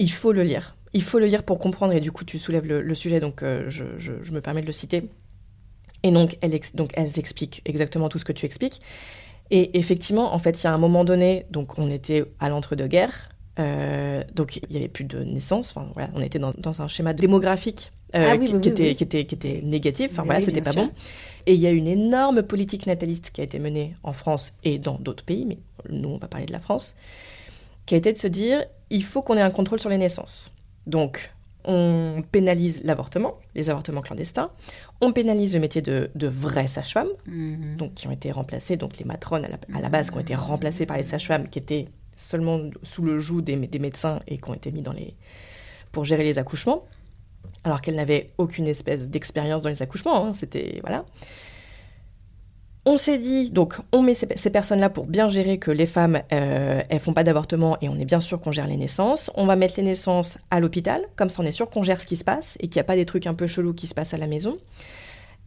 [0.00, 0.76] il faut le lire.
[0.92, 3.44] Il faut le lire pour comprendre, et du coup, tu soulèves le, le sujet, donc
[3.44, 5.08] euh, je, je- je me permets de le citer.
[6.02, 8.80] Et donc, elle ex- donc, elles expliquent exactement tout ce que tu expliques.
[9.50, 13.30] Et effectivement, en fait, il y a un moment donné, donc on était à l'entre-deux-guerres,
[13.58, 16.88] euh, donc il n'y avait plus de naissance, enfin voilà, on était dans, dans un
[16.88, 18.96] schéma démographique euh, Ah oui, qui, oui, qui oui, était, oui.
[18.96, 20.84] qui, était, qui était négatif, enfin voilà, c'était pas sûr.
[20.84, 20.90] bon.
[21.46, 24.78] Et il y a une énorme politique nataliste qui a été menée en France et
[24.78, 25.58] dans d'autres pays, mais
[25.90, 26.96] nous on va parler de la France,
[27.84, 30.50] qui a été de se dire, il faut qu'on ait un contrôle sur les naissances.
[30.86, 31.30] Donc,
[31.64, 34.50] on pénalise l'avortement, les avortements clandestins,
[35.00, 37.76] on pénalise le métier de, de vraie sage-femme, Mhm.
[37.76, 40.20] donc qui ont été remplacées, donc les matrones à la, à la base qui ont
[40.20, 41.86] été remplacées par les sages-femmes qui étaient
[42.16, 45.14] seulement sous le joug des, des médecins et qui ont été mis dans les
[45.92, 46.84] pour gérer les accouchements,
[47.64, 50.26] alors qu'elles n'avaient aucune espèce d'expérience dans les accouchements.
[50.26, 51.04] hein, C'était voilà.
[52.84, 56.82] On s'est dit, donc on met ces, personnes-là pour bien gérer que les femmes, euh,
[56.88, 59.30] elles font pas d'avortement et on est bien sûr qu'on gère les naissances.
[59.36, 62.06] On va mettre les naissances à l'hôpital, comme ça on est sûr qu'on gère ce
[62.06, 63.94] qui se passe et qu'il n'y a pas des trucs un peu chelous qui se
[63.94, 64.58] passent à la maison.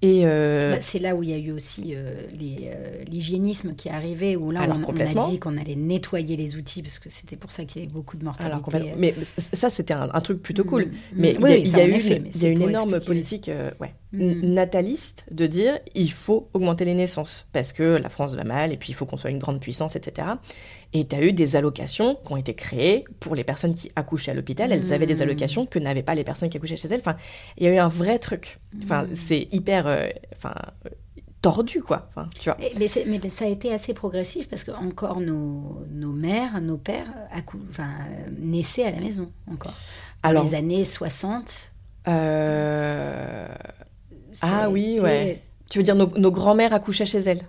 [0.04, 3.92] Euh, Bah, c'est là où il y a eu aussi euh, euh, l'hygiénisme qui est
[3.92, 7.38] arrivé, où là Alors, on, a dit qu'on allait nettoyer les outils, parce que c'était
[7.38, 8.52] pour ça qu'il y avait beaucoup de mortalité.
[8.52, 8.92] Alors, complètement.
[8.98, 10.86] Mais ça, c'était un, un truc plutôt cool.
[10.86, 10.92] Mm.
[11.16, 11.36] Mais Mm.
[11.38, 12.90] il y a, Oui, il y a eu effet, une, mais y a une énorme
[12.96, 13.06] expliquer.
[13.06, 14.54] politique ouais, Mm.
[14.54, 18.78] nataliste de dire il faut augmenter les naissances parce que la France va mal et
[18.78, 20.28] puis il faut qu'on soit une grande puissance, etc.
[20.98, 24.32] Et tu as eu des allocations qui ont été créées pour les personnes qui accouchaient
[24.32, 24.72] à l'hôpital.
[24.72, 25.22] Elles avaient des Mm.
[25.24, 27.02] allocations que n'avaient pas les personnes qui accouchaient chez elles.
[27.02, 27.18] Enfin,
[27.58, 28.60] il y a eu un vrai truc.
[28.84, 29.14] Enfin, Mm.
[29.14, 30.54] c'est hyper euh, enfin,
[31.42, 32.08] tordu, quoi.
[32.10, 32.58] Enfin, tu vois.
[32.80, 32.88] Mais,
[33.30, 37.90] ça a été assez progressif parce que encore nos, nos mères, nos pères accou- enfin,
[38.40, 39.74] naissaient à la maison encore.
[40.24, 41.72] Dans Alors- les années 60.
[42.08, 43.48] Euh,
[44.42, 45.42] Ah oui, ouais.
[45.70, 47.42] Tu veux dire nos, nos grands-mères accouchaient chez elles?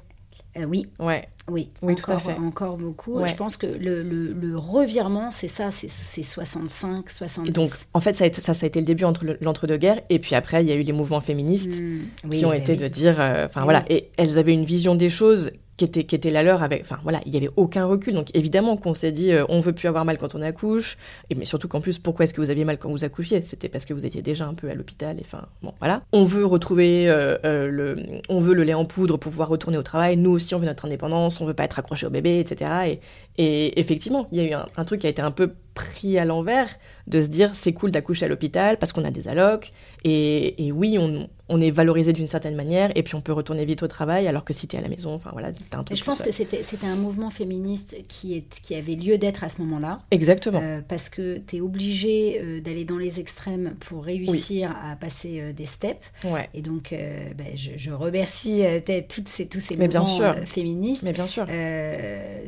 [0.58, 1.28] Euh, oui, Ouais.
[1.50, 2.38] oui, Oui, encore, tout à fait.
[2.40, 3.18] encore beaucoup.
[3.20, 3.28] Ouais.
[3.28, 7.48] Je pense que le, le- le revirement, c'est ça, c'est c'est 65, 70.
[7.48, 9.38] Et donc, en fait, ça a été, ça, ça a été le début entre le-
[9.40, 10.00] l'entre-deux-guerres.
[10.08, 12.56] Et puis après, il y a eu les mouvements féministes Mm, qui oui, ont bah
[12.56, 12.78] été oui.
[12.78, 13.20] de dire.
[13.20, 13.84] euh, Enfin, Eh voilà.
[13.90, 16.62] Et elles avaient une vision des choses qui était, la leur.
[16.62, 18.14] Avec, enfin, voilà, il n'y avait aucun recul.
[18.14, 20.96] Donc, évidemment qu'on s'est dit, euh, on veut plus avoir mal quand on accouche.
[21.30, 23.42] Et, mais surtout qu'en plus, pourquoi est-ce que vous aviez mal quand vous accouchiez?
[23.42, 25.18] C'était parce que vous étiez déjà un peu à l'hôpital.
[25.18, 26.02] Et enfin, bon, voilà.
[26.12, 27.96] On veut retrouver euh, euh, le.
[28.28, 30.16] On veut le lait en poudre pour pouvoir retourner au travail.
[30.16, 31.40] Nous aussi, on veut notre indépendance.
[31.40, 32.98] On veut pas être accroché au bébé, etc.
[33.38, 36.24] Et, effectivement, il y a eu un truc qui a été un peu pris à
[36.24, 36.68] l'envers
[37.06, 39.72] de se dire c'est cool d'accoucher à l'hôpital parce qu'on a des allocs
[40.02, 43.64] et, et oui on, on est valorisé d'une certaine manière et puis on peut retourner
[43.64, 45.96] vite au travail alors que si t'es à la maison enfin voilà t'as un truc
[45.96, 49.48] je pense que c'était c'était un mouvement féministe qui, est, qui avait lieu d'être à
[49.48, 49.92] ce moment-là.
[50.10, 54.96] exactement Euh, parce que tu es obligé euh, d'aller dans les extrêmes pour réussir à
[54.96, 56.04] passer euh, des steps.
[56.24, 60.00] ouais Et donc, euh, ben, je, je remercie t'es- toutes ces, tous ces Mais bien
[60.00, 60.26] mouvements sûr.
[60.42, 61.04] euh, féministes.
[61.04, 61.46] mais bien sûr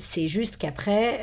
[0.01, 1.20] c'est juste qu'après,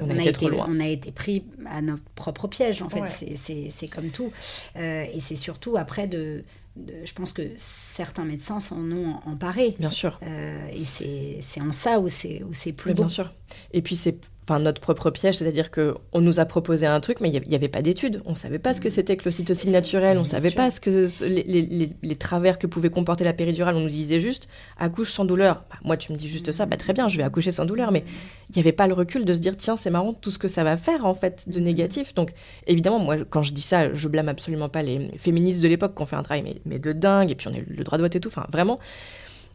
[0.00, 0.66] On a été trop loin.
[0.70, 3.00] on a été pris à notre propre piège, en fait.
[3.00, 3.34] Ouais.
[3.36, 4.30] C'est- comme tout.
[4.76, 6.44] Euh, et c'est surtout après de,
[6.76, 9.74] je pense que certains médecins s'en ont emparé.
[9.78, 10.20] Bien sûr.
[10.22, 13.02] Euh, et c'est en ça où c'est plus beau.
[13.02, 13.32] Bien sûr.
[13.72, 17.20] Et puis c'est enfin notre propre piège, c'est-à-dire que on nous a proposé un truc,
[17.20, 18.22] mais il n'y avait pas d'études.
[18.26, 20.78] On ne savait pas ce que c'était que l'ocytocine naturelle, on ne savait pas ce
[20.78, 23.74] que les, les, les, travers que pouvait comporter la péridurale.
[23.74, 25.64] On nous disait juste accouche sans douleur.
[25.68, 27.90] Bah, moi, tu me dis juste ça, bah, très bien, je vais accoucher sans douleur,
[27.90, 28.04] mais
[28.50, 30.48] il n'y avait pas le recul de se dire tiens, c'est marrant tout ce que
[30.48, 32.14] ça va faire en fait de négatif.
[32.14, 32.32] Donc
[32.68, 36.02] évidemment, moi, quand je dis ça, je blâme absolument pas les féministes de l'époque qui
[36.02, 37.98] ont fait un travail mais, mais de dingue, et puis on a eu le droit
[37.98, 38.28] de vote et tout.
[38.28, 38.78] Enfin, vraiment.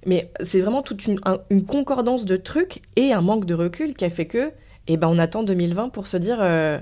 [0.06, 1.20] Mais c'est vraiment toute une,
[1.50, 4.52] une concordance de trucs et un manque de recul qui a fait que
[4.92, 6.78] et ben on attend 2020 pour se dire euh,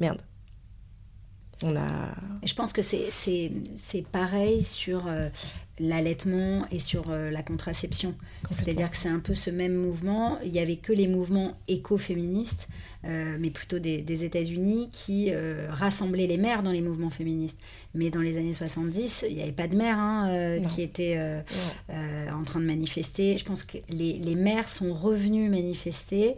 [0.00, 0.22] merde.
[1.62, 2.14] On a.
[2.44, 5.28] Je pense que c'est pareil sur euh,
[5.78, 8.14] l'allaitement et sur euh, la contraception.
[8.50, 10.38] C'est-à-dire que c'est un peu ce même mouvement.
[10.44, 12.68] Il n'y avait que les mouvements écoféministes
[13.06, 17.58] euh, mais plutôt des, États-Unis, qui euh, rassemblaient les mères dans les mouvements féministes.
[17.94, 21.18] Mais dans les années 70, il n'y avait pas de mères hein, euh, qui étaient
[21.88, 23.38] en train de manifester.
[23.38, 26.36] Je pense que les, les mères sont revenues manifester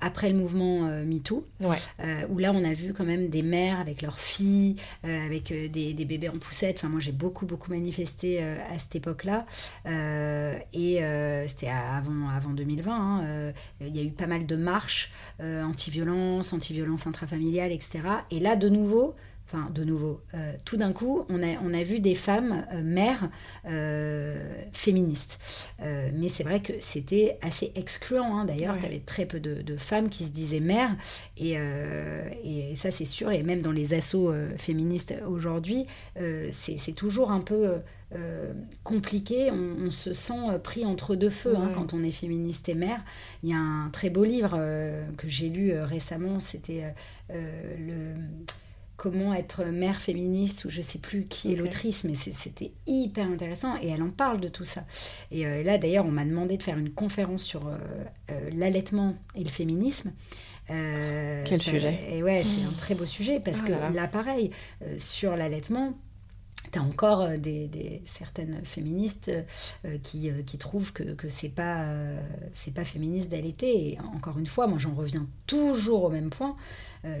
[0.00, 4.18] après le mouvement MeToo, où là on a vu quand même des mères avec leurs
[4.18, 6.78] filles, avec des, des, bébés en poussette.
[6.78, 9.46] Enfin, moi j'ai beaucoup, beaucoup manifesté à cette époque-là.
[9.86, 11.00] et
[11.46, 12.92] c'était avant, avant 2020.
[12.92, 13.48] Hein,
[13.80, 15.10] il y a eu pas mal de marches.
[15.51, 18.00] Euh, anti-violence, anti-violence intrafamiliale, etc.
[18.30, 19.14] Et là, de nouveau,
[19.46, 22.82] enfin de nouveau, euh, tout d'un coup, on a, on a vu des femmes euh,
[22.82, 23.28] mères
[24.72, 25.38] féministes.
[25.80, 28.38] mais c'est vrai que c'était assez excluant.
[28.38, 28.44] Hein.
[28.44, 30.96] D'ailleurs, tu avais très peu de, femmes qui se disaient mères.
[31.36, 31.56] Et,
[32.44, 33.30] et ça, c'est sûr.
[33.30, 35.86] Et même dans les assauts féministes aujourd'hui,
[36.52, 37.78] c'est toujours un peu...
[38.14, 38.52] Euh,
[38.84, 42.74] compliqué, on, se sent euh, pris entre deux feux hein, quand on est féministe et
[42.74, 43.02] mère.
[43.42, 46.94] Il y a un très beau livre euh, que j'ai lu récemment, c'était
[47.30, 48.14] le
[48.96, 53.76] comment être mère féministe ou je sais plus qui est l'autrice mais c'était hyper intéressant
[53.82, 54.84] et elle en parle de tout ça.
[55.32, 57.68] Et là d'ailleurs on m'a demandé de faire une conférence sur
[58.52, 60.12] l'allaitement et le féminisme.
[60.68, 64.50] Quel sujet et ouais c'est un très beau sujet parce oh que là pareil
[64.98, 65.94] sur l'allaitement
[66.72, 69.30] tu as encore euh, des, certaines féministes
[69.84, 71.86] euh, qui, euh, qui, trouvent que, que c'est pas,
[72.52, 73.92] c'est pas féministe d'allaiter.
[73.92, 76.56] Et encore une fois, moi j'en reviens toujours au même point,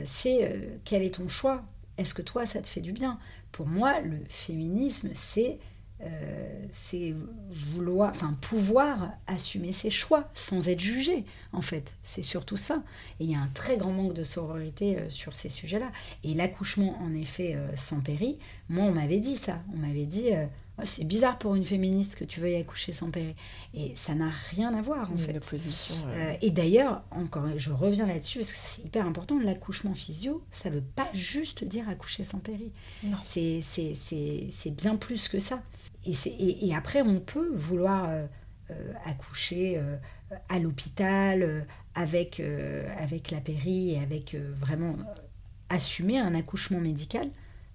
[0.04, 1.62] c'est quel est ton choix?
[1.98, 3.18] Est-ce que toi ça te fait du bien?
[3.50, 5.58] Pour moi, le féminisme, c'est
[6.04, 7.14] euh, c'est
[7.50, 11.94] vouloir, enfin pouvoir assumer ses choix sans être jugé, en fait.
[12.02, 12.82] C'est surtout ça.
[13.20, 15.92] Et il y a un très grand manque de sororité euh, sur ces sujets-là.
[16.24, 18.38] Et l'accouchement, en effet, euh, sans péri,
[18.68, 19.60] moi, on m'avait dit ça.
[19.74, 20.30] On m'avait dit,
[20.78, 23.36] oh, c'est bizarre pour une féministe que tu veuilles accoucher sans péri.
[23.74, 25.38] Et ça n'a rien à voir, en fait.
[26.40, 30.82] et d'ailleurs, encore, je reviens là-dessus parce que c'est hyper important, l'accouchement physio, ça veut
[30.82, 32.72] pas juste dire accoucher sans péri.
[33.22, 35.62] C'est bien plus que ça.
[36.04, 38.26] Et, et, après, on peut vouloir euh,
[38.70, 39.96] euh, accoucher euh,
[40.48, 42.40] à l'hôpital avec,
[42.98, 44.96] avec la péri et avec vraiment
[45.68, 47.28] assumer un accouchement médical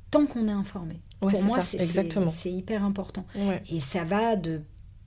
[0.10, 1.00] tant qu'on est informé.
[1.20, 3.26] Pour moi, c'est hyper important.
[3.70, 4.62] Et ça va de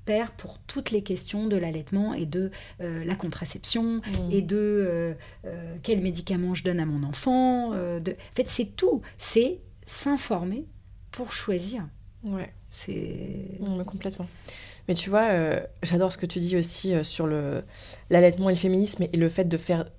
[0.05, 4.31] pair pour toutes les questions de l'allaitement et de la contraception mmh.
[4.31, 5.17] et de
[5.83, 7.71] quel médicament je donne à mon enfant.
[7.71, 8.13] de...
[8.13, 9.03] En fait, c'est tout.
[9.19, 10.67] C'est s'informer
[11.11, 11.89] pour choisir.
[12.23, 12.53] Ouais.
[12.71, 13.59] C'est.
[13.61, 14.29] mais complètement.
[14.89, 17.63] Mais tu vois, euh, j'adore ce que tu dis aussi euh, sur le
[18.11, 19.91] l'allaitement et le féminisme et le fait de faire,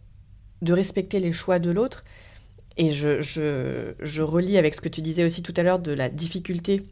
[0.61, 2.03] de respecter les choix de l'autre.
[2.77, 5.91] Et je, je, je, relis avec ce que tu disais aussi tout à l'heure de
[5.91, 6.87] la difficulté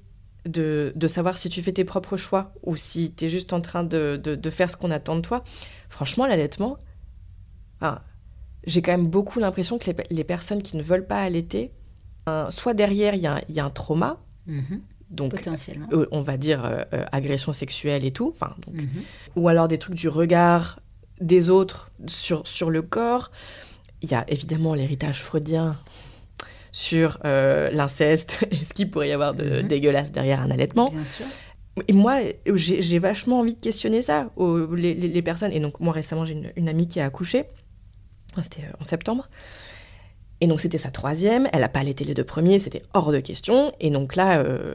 [0.46, 3.62] de, de, savoir si tu fais tes propres choix ou si tu es juste en
[3.62, 5.44] train de, de, de faire ce qu'on attend de toi.
[5.88, 6.78] Franchement, l'allaitement,
[8.66, 11.72] j'ai quand même beaucoup l'impression que les, les, personnes qui ne veulent pas allaiter,
[12.50, 14.22] soit derrière, il y, y, a un trauma.
[14.50, 15.88] Mm-hmm donc Potentiellement.
[15.92, 18.90] Euh, on va dire euh, euh, agression sexuelle et tout, enfin, donc, mhm.
[19.36, 20.80] ou alors des trucs du regard
[21.20, 23.32] des autres sur, sur le corps.
[24.02, 25.76] Il y a évidemment l'héritage freudien
[26.72, 29.68] sur l'inceste et ce qu'il pourrait y avoir de mhm.
[29.68, 30.90] dégueulasse derrière un allaitement.
[30.90, 31.26] Bien sûr.
[31.88, 34.30] Et moi, j'ai vachement envie de questionner ça,
[34.76, 35.54] les, les, personnes.
[35.54, 37.46] Et donc, moi, récemment, j'ai une, une, amie qui a accouché.
[38.42, 39.30] C'était en septembre.
[40.42, 43.20] Et donc c'était sa troisième, elle n'a pas allaité les deux premiers, c'était hors de
[43.20, 43.74] question.
[43.80, 44.74] Et donc là, euh,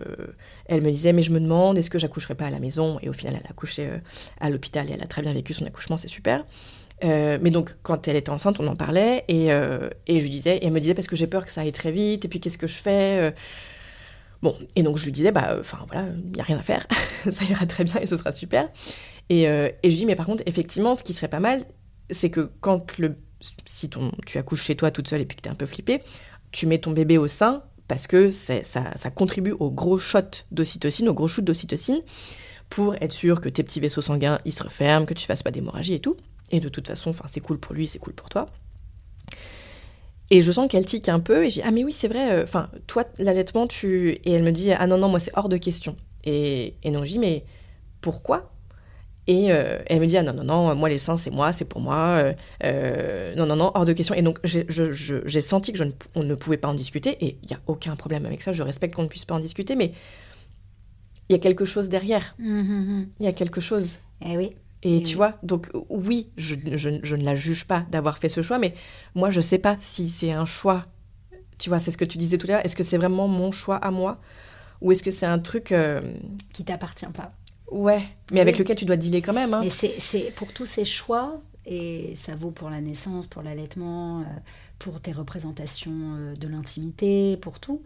[0.67, 2.99] elle me disait, mais je me demande, est-ce que j'accoucherai pas à la maison?
[3.03, 3.99] Et au final, elle a accouché euh,
[4.41, 6.45] à l'hôpital et elle a très bien vécu son accouchement, c'est super.
[7.03, 10.59] Euh, mais donc quand elle était enceinte, on en parlait et, et je lui disais,
[10.59, 12.41] et elle me disait, parce que j'ai peur que ça aille très vite, et puis
[12.41, 13.35] qu'est-ce que je fais
[14.43, 16.87] Bon, et donc je lui disais, bah, enfin voilà, il n'y a rien à faire,
[17.31, 18.69] ça ira très bien et ce sera super.
[19.31, 21.65] Et, et je lui dis, mais par contre, effectivement, ce qui serait pas mal,
[22.11, 23.17] c'est que quand le
[23.65, 25.67] si ton, tu accouches chez toi toute seule et puis que tu es un peu
[25.67, 26.03] flippée,
[26.53, 30.21] tu mets ton bébé au sein parce que ça, ça, contribue au gros shot
[30.51, 32.01] d'ocytocine, au gros shoot d'ocytocine,
[32.71, 35.51] pour être sûr que tes petits vaisseaux sanguins ils se referment, que tu fasses pas
[35.51, 36.17] d'hémorragie et tout.
[36.51, 38.47] Et de toute façon, c'est cool pour lui, c'est cool pour toi.
[40.31, 42.45] Et je sens qu'elle tique un peu et j'ai ah mais oui c'est vrai euh,
[42.45, 45.59] enfin toi l'allaitement tu et elle me dit ah non non moi c'est hors de
[45.59, 47.45] question et et non je dis mais
[48.01, 48.54] pourquoi
[49.27, 51.65] et euh, elle me dit ah non non non moi les seins c'est moi c'est
[51.65, 55.85] pour moi euh, non non non hors de question et donc j'ai senti que je
[55.85, 58.53] ne, on ne pouvait pas en discuter et il y a aucun problème avec ça
[58.53, 59.93] je respecte qu'on ne puisse pas en discuter mais
[61.31, 63.07] il y a quelque chose derrière mmh, mmh, mmh.
[63.21, 64.55] il y a quelque chose eh oui
[64.87, 68.59] et tu vois, donc oui, je, je, ne la juge pas d'avoir fait ce choix,
[68.59, 68.75] mais
[69.15, 70.85] moi, je ne sais pas si c'est un choix.
[71.57, 72.67] Tu vois, c'est ce que tu disais tout à l'heure.
[72.67, 74.21] Est-ce que c'est vraiment mon choix à moi
[74.83, 75.73] Ou est-ce que c'est un truc.
[75.73, 76.03] Euh,
[76.53, 77.33] Qui t'appartient pas.
[77.71, 79.55] Ouais, mais avec lequel tu dois dealer quand même.
[79.55, 79.61] Hein.
[79.63, 84.25] Mais c'est pour tous ces choix, et ça vaut pour la naissance, pour l'allaitement, euh,
[84.79, 87.83] pour tes représentations euh, de l'intimité, pour tout,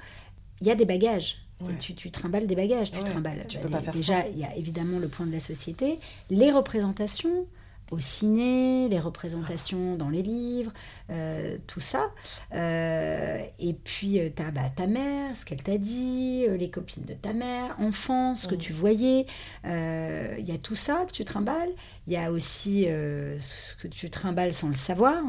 [0.61, 1.39] il y a des bagages.
[1.81, 3.45] Tu, tu, trimbales des bagages, tu trimbales.
[3.49, 5.99] Tu peux pas faire déjà, il y a évidemment le point de la société,
[6.31, 7.47] les représentations
[7.91, 10.73] au ciné, les représentations dans les livres,
[11.11, 12.11] euh, tout ça.
[12.55, 17.15] Euh, et puis, euh, ta, bah, ta mère, ce qu'elle t'a dit, les copines de
[17.15, 19.27] ta mère, enfant, ce que tu voyais.
[19.65, 21.71] Il y a tout ça que tu trimbales.
[22.07, 25.23] Il y a aussi ce que tu trimbales sans le savoir.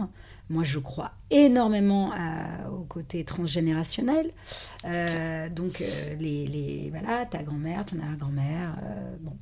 [0.49, 2.11] Moi, je crois énormément
[2.71, 4.31] au côté transgénérationnel.
[4.85, 8.75] Euh, donc, euh, les, les, voilà, ta grand-mère, ton arrière-grand-mère.
[8.83, 9.35] Euh, bon.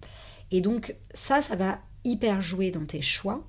[0.52, 3.46] Et donc, ça, ça va hyper jouer dans tes choix.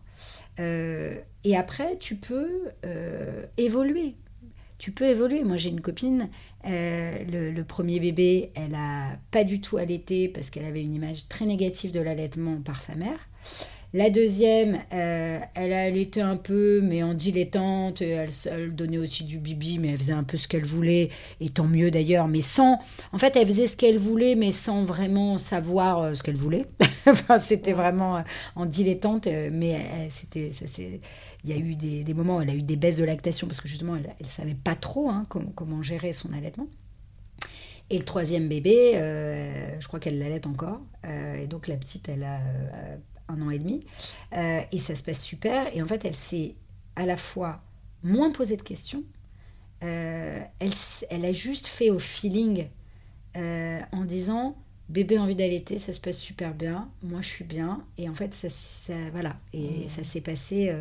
[0.58, 2.70] et après, tu peux
[3.56, 4.14] évoluer.
[4.78, 5.42] Tu peux évoluer.
[5.42, 6.28] Moi, j'ai une copine,
[6.64, 11.28] le, le, premier bébé, elle a pas du tout allaité parce qu'elle avait une image
[11.28, 13.28] très négative de l'allaitement par sa mère.
[13.94, 19.24] La deuxième, euh, elle, elle était un peu, mais en dilettante, elle, elle, donnait aussi
[19.24, 21.08] du bibi, mais elle faisait un peu ce qu'elle voulait,
[21.40, 22.78] et tant mieux d'ailleurs, mais sans...
[23.12, 26.66] En fait, elle faisait ce qu'elle voulait, mais sans vraiment savoir euh, ce qu'elle voulait.
[27.06, 28.22] enfin, c'était vraiment euh,
[28.56, 30.50] en dilettante, mais c'était...
[31.44, 33.62] Il y a eu des, moments où elle a eu des baisses de lactation, parce
[33.62, 36.66] que justement, elle ne savait pas trop hein, comment, gérer son allaitement.
[37.88, 38.92] Et le troisième bébé,
[39.80, 40.80] je crois qu'elle l'allait encore.
[41.04, 42.40] et donc la petite, elle a
[43.28, 43.84] un an et demi.
[44.32, 45.74] Euh, et ça se passe super.
[45.76, 46.54] Et en fait, elle s'est
[46.96, 47.62] à la fois
[48.02, 49.04] moins posé de questions.
[49.84, 50.72] Euh, elle,
[51.10, 52.66] elle, a juste fait au feeling
[53.36, 54.56] euh, en disant
[54.88, 57.84] bébé envie d'allaiter, ça se passe super bien, moi je suis bien.
[57.98, 59.36] Et en fait, ça, voilà.
[59.52, 59.88] Et mmh.
[59.88, 60.74] ça s'est passé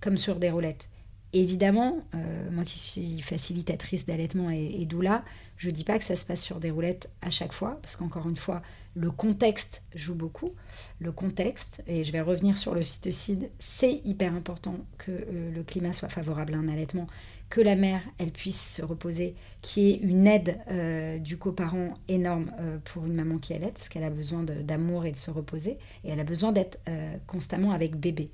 [0.00, 0.90] comme sur des roulettes.
[1.32, 2.04] Évidemment,
[2.52, 5.24] moi qui suis facilitatrice d'allaitement et, et doula,
[5.56, 8.28] je dis pas que ça se passe sur des roulettes à chaque fois, parce qu'encore
[8.28, 8.62] une fois,
[8.94, 10.52] le contexte joue beaucoup.
[11.00, 15.62] Le contexte, et je vais revenir sur le cytocide, c'est hyper important que euh, le
[15.62, 17.08] climat soit favorable à un allaitement,
[17.50, 22.50] que la mère, elle puisse se reposer, qui est une aide euh, du coparent énorme
[22.60, 25.78] euh, pour une maman qui allait, parce qu'elle a besoin d'amour et de se reposer,
[26.04, 26.78] et elle a besoin d'être
[27.26, 28.30] constamment avec bébé.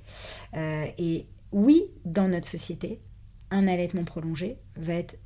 [0.54, 3.00] et oui, dans notre société,
[3.50, 5.16] un allaitement prolongé va être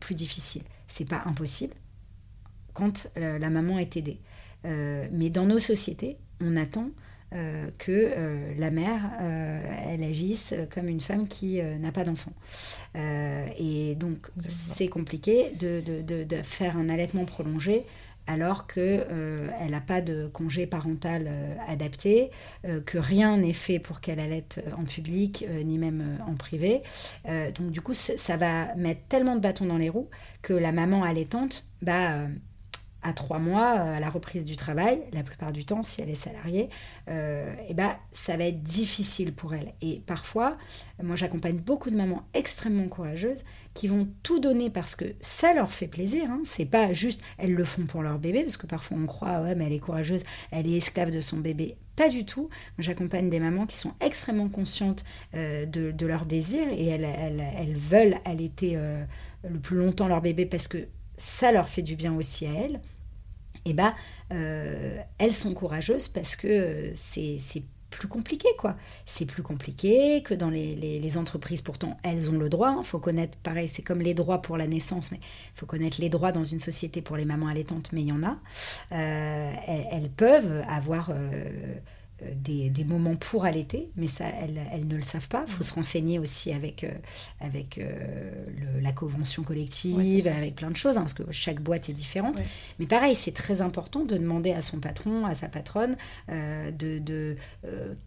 [0.00, 0.62] plus difficile.
[0.86, 1.74] C'est pas impossible
[2.72, 4.20] quand la maman est aidée.
[4.64, 6.90] Euh, mais dans nos sociétés, on attend
[7.34, 12.32] euh, que euh, la mère, elle agisse comme une femme qui n'a pas d'enfant.
[12.94, 17.84] et donc, c'est compliqué de, de, de, faire un allaitement prolongé
[18.30, 21.30] alors qu'elle n'a pas de congé parental
[21.66, 22.30] adapté,
[22.84, 26.82] que rien n'est fait pour qu'elle allaite en public, ni même en privé.
[27.24, 30.10] donc du coup, ça va mettre tellement de bâtons dans les roues
[30.42, 32.26] que la maman allaitante, bah,
[33.02, 36.10] à trois mois euh, à la reprise du travail, la plupart du temps, si elle
[36.10, 36.68] est salariée,
[37.08, 39.72] euh, eh ben, ça va être difficile pour elle.
[39.80, 40.56] Et parfois,
[41.02, 43.44] moi j'accompagne beaucoup de mamans extrêmement courageuses
[43.74, 46.28] qui vont tout donner parce que ça leur fait plaisir.
[46.30, 46.42] Hein.
[46.44, 49.54] C'est pas juste elles le font pour leur bébé, parce que parfois on croit, ouais,
[49.54, 51.76] mais elle est courageuse, elle est esclave de son bébé.
[51.94, 52.48] Pas du tout.
[52.78, 57.44] J'accompagne des mamans qui sont extrêmement conscientes euh, de, de leur désir et elles, elles,
[57.58, 58.78] elles veulent allaiter
[59.48, 60.86] le plus longtemps leur bébé parce que
[61.18, 62.80] ça leur fait du bien aussi à elles,
[63.64, 63.94] et eh bah,
[64.32, 67.38] euh, elles sont courageuses parce que c'est
[67.90, 68.76] plus compliqué, quoi.
[69.06, 71.62] C'est plus compliqué que dans les, entreprises.
[71.62, 72.72] Pourtant, elles ont le droit.
[72.72, 72.82] Il hein.
[72.82, 76.08] faut connaître, pareil, c'est comme les droits pour la naissance, mais il faut connaître les
[76.08, 78.36] droits dans une société pour les mamans allaitantes, mais il y en a.
[78.92, 79.52] Euh,
[79.90, 81.44] elles, peuvent avoir euh,
[82.22, 85.44] euh, des, moments pour allaiter, mais ça, elles, ne le savent pas.
[85.46, 86.90] Il faut se renseigner aussi avec, euh,
[87.40, 88.44] avec euh,
[88.80, 89.98] la convention collective,
[90.28, 92.38] avec plein de choses, hein, parce que chaque boîte est différente.
[92.78, 95.96] Mais pareil, c'est très important de demander à son patron, à sa patronne,
[96.28, 97.36] de, de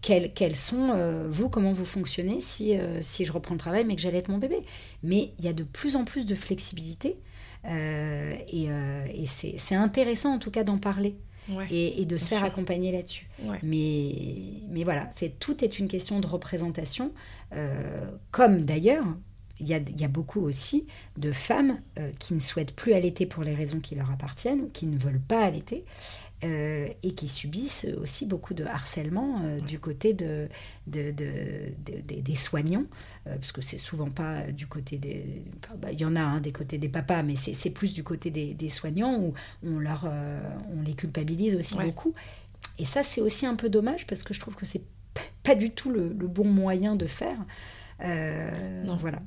[0.01, 4.27] quels, sont, vous, comment vous fonctionnez si, si je reprends le travail, mais que j'allaite
[4.29, 4.59] mon bébé.
[5.03, 7.17] Mais il y a de plus en plus de flexibilité.
[7.65, 11.15] Euh, et, euh, et c'est intéressant en tout cas d'en parler
[11.49, 11.65] Ouais.
[11.71, 12.47] et, et de se faire sûr.
[12.47, 13.27] accompagner là-dessus.
[13.43, 13.57] Ouais.
[13.63, 14.13] Mais,
[14.69, 17.11] mais voilà, c'est tout est une question de représentation,
[17.53, 19.05] euh, comme d'ailleurs.
[19.61, 20.87] Il y, a, il y a beaucoup aussi
[21.17, 24.87] de femmes euh, qui ne souhaitent plus allaiter pour les raisons qui leur appartiennent, qui
[24.87, 25.85] ne veulent pas allaiter,
[26.43, 30.49] euh, et qui subissent aussi beaucoup de harcèlement euh, du côté de,
[30.87, 32.85] de- de- de- des- soignants,
[33.25, 35.43] parce que c'est souvent pas du côté des...
[35.77, 38.31] bah, Il y en a hein, des côtés des papas, mais c'est plus du côté
[38.31, 39.33] des, des soignants où
[39.63, 40.11] on, leur,
[40.75, 41.85] on les culpabilise aussi Ouais.
[41.85, 42.15] beaucoup.
[42.79, 44.81] Et ça, c'est aussi un peu dommage parce que je trouve que c'est
[45.43, 47.37] pas du tout le, le bon moyen de faire.
[48.03, 48.95] Euh, Non.
[48.97, 49.19] Voilà.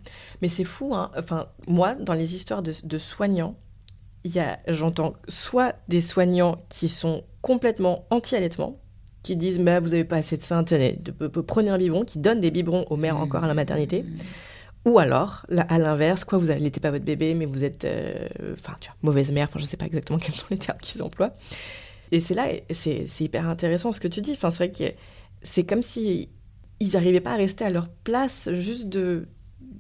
[0.43, 1.11] Mais c'est fou, hein.
[1.19, 3.57] Enfin, moi, dans les histoires de, de soignants,
[4.25, 8.79] il y a, j'entends soit des soignants qui sont complètement anti-allaitement,
[9.23, 12.05] qui disent bah, vous avez pas assez de sein, tenez, de- de- prenez un biberon,
[12.05, 14.05] qui donnent des biberons aux mères encore à la maternité.
[14.87, 18.29] Ou alors, là, à l'inverse, quoi, vous n'allaitez pas votre bébé, mais vous êtes, euh,
[18.53, 21.03] enfin, tu vois, mauvaise mère, enfin, je sais pas exactement quels sont les termes qu'ils
[21.03, 21.33] emploient.
[22.13, 24.33] Et c'est là, c'est c'est hyper intéressant ce que tu dis.
[24.33, 24.95] Enfin, c'est vrai que
[25.43, 26.29] c'est comme si
[26.81, 29.27] ils n'arrivaient pas à rester à leur place, juste de,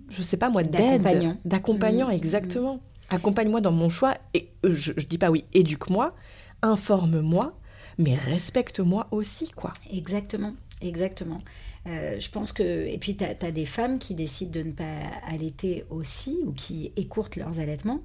[0.08, 1.36] je sais pas moi, d'aide, D'accompagnant.
[1.44, 2.14] d'accompagnant, Mhm.
[2.14, 2.80] exactement.
[3.10, 6.14] Accompagne-moi dans mon choix et euh, je, je dis pas oui, éduque-moi,
[6.62, 7.56] informe-moi,
[7.98, 9.72] mais respecte-moi aussi, quoi.
[9.92, 11.40] Exactement, exactement.
[11.86, 12.62] Euh, je pense que.
[12.62, 16.92] Et puis, tu as, des femmes qui décident de ne pas allaiter aussi, ou qui
[16.96, 18.00] écourtent leurs allaitements,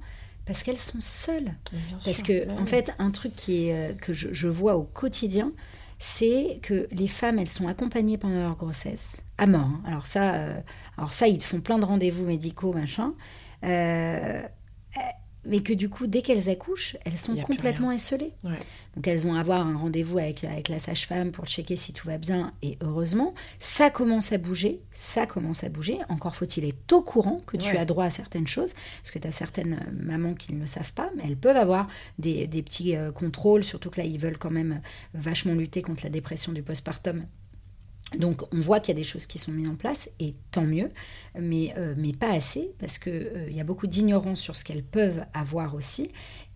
[0.45, 1.53] parce qu'elles sont seules.
[2.03, 5.53] Parce que, en fait, un truc qui est, euh, que je, je vois au quotidien,
[5.99, 9.61] c'est que les femmes, elles sont accompagnées pendant leur grossesse, à mort.
[9.61, 9.81] hein.
[9.85, 10.59] Alors, ça, euh,
[10.97, 13.13] alors ça, ils te font plein de rendez-vous médicaux, machin.
[13.63, 14.41] Euh,
[15.49, 18.31] mais que du coup, dès qu'elles accouchent, elles sont complètement esselées.
[18.43, 18.59] Ouais.
[18.95, 22.17] Donc elles vont avoir un rendez-vous avec, avec la sage-femme pour checker si tout va
[22.17, 22.53] bien.
[22.61, 24.79] Et heureusement, ça commence à bouger.
[24.91, 25.99] Ça commence à bouger.
[26.09, 27.77] Encore faut-il être au courant que tu Ouais.
[27.79, 28.73] as droit à certaines choses.
[29.01, 31.57] Parce que tu as certaines euh, mamans qui ne le savent pas, mais elles peuvent
[31.57, 31.87] avoir
[32.17, 33.63] des, des petits euh, contrôles.
[33.63, 34.81] Surtout que là, ils veulent quand même
[35.13, 37.25] vachement lutter contre la dépression du postpartum.
[38.17, 40.63] Donc on voit qu'il y a des choses qui sont mises en place et tant
[40.63, 40.89] mieux,
[41.39, 45.75] mais, euh, pas assez parce qu'il y a beaucoup d'ignorance sur ce qu'elles peuvent avoir
[45.75, 46.11] aussi.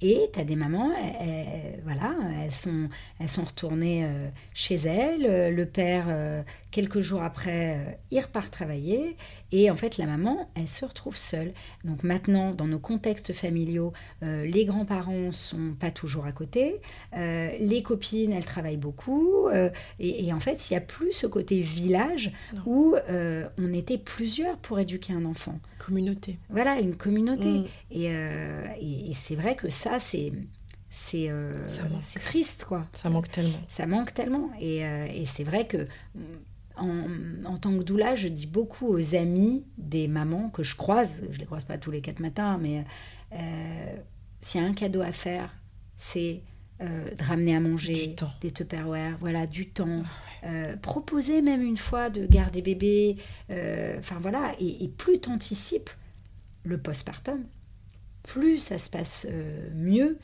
[0.05, 2.89] Et tu as des mamans, elles, elles- voilà, elles sont,
[3.19, 8.19] elles sont retournées euh, chez elles, euh, le père, euh, quelques jours après, euh, il
[8.19, 9.15] repart travailler
[9.53, 11.53] et en fait la maman, elle se retrouve seule.
[11.85, 13.93] Donc maintenant, dans nos contextes familiaux,
[14.23, 16.81] les grands-parents sont pas toujours à côté,
[17.15, 19.47] les copines, elles travaillent beaucoup,
[19.99, 22.61] et, et en fait, il n'y a plus ce côté village Non.
[22.65, 22.95] où
[23.59, 25.59] on était plusieurs pour éduquer un enfant.
[25.77, 26.39] Communauté.
[26.49, 27.47] Voilà, une communauté.
[27.49, 27.65] Mm.
[27.91, 30.31] Et, et- et c'est vrai que ça, c'est
[30.89, 31.67] c'est euh,
[31.99, 32.85] c'est triste, quoi.
[32.93, 33.57] Ça manque tellement.
[33.67, 34.51] Ça manque tellement.
[34.59, 35.87] Et, euh, et c'est vrai que
[36.75, 37.07] en,
[37.45, 41.39] en tant que doula, je dis beaucoup aux amis des mamans que je croise, je
[41.39, 42.85] les croise pas tous les quatre matins, mais
[43.33, 43.95] euh,
[44.41, 45.55] s'il y a un cadeau à faire,
[45.97, 46.41] c'est
[46.79, 48.31] de ramener à manger Du temps.
[48.41, 49.93] des Tupperware, voilà, du temps.
[50.43, 53.15] Ah proposer même une fois de garder bébé,
[53.97, 55.89] enfin voilà, et, et plus tu anticipes
[56.63, 57.45] le postpartum,
[58.23, 60.17] plus ça se passe euh, mieux,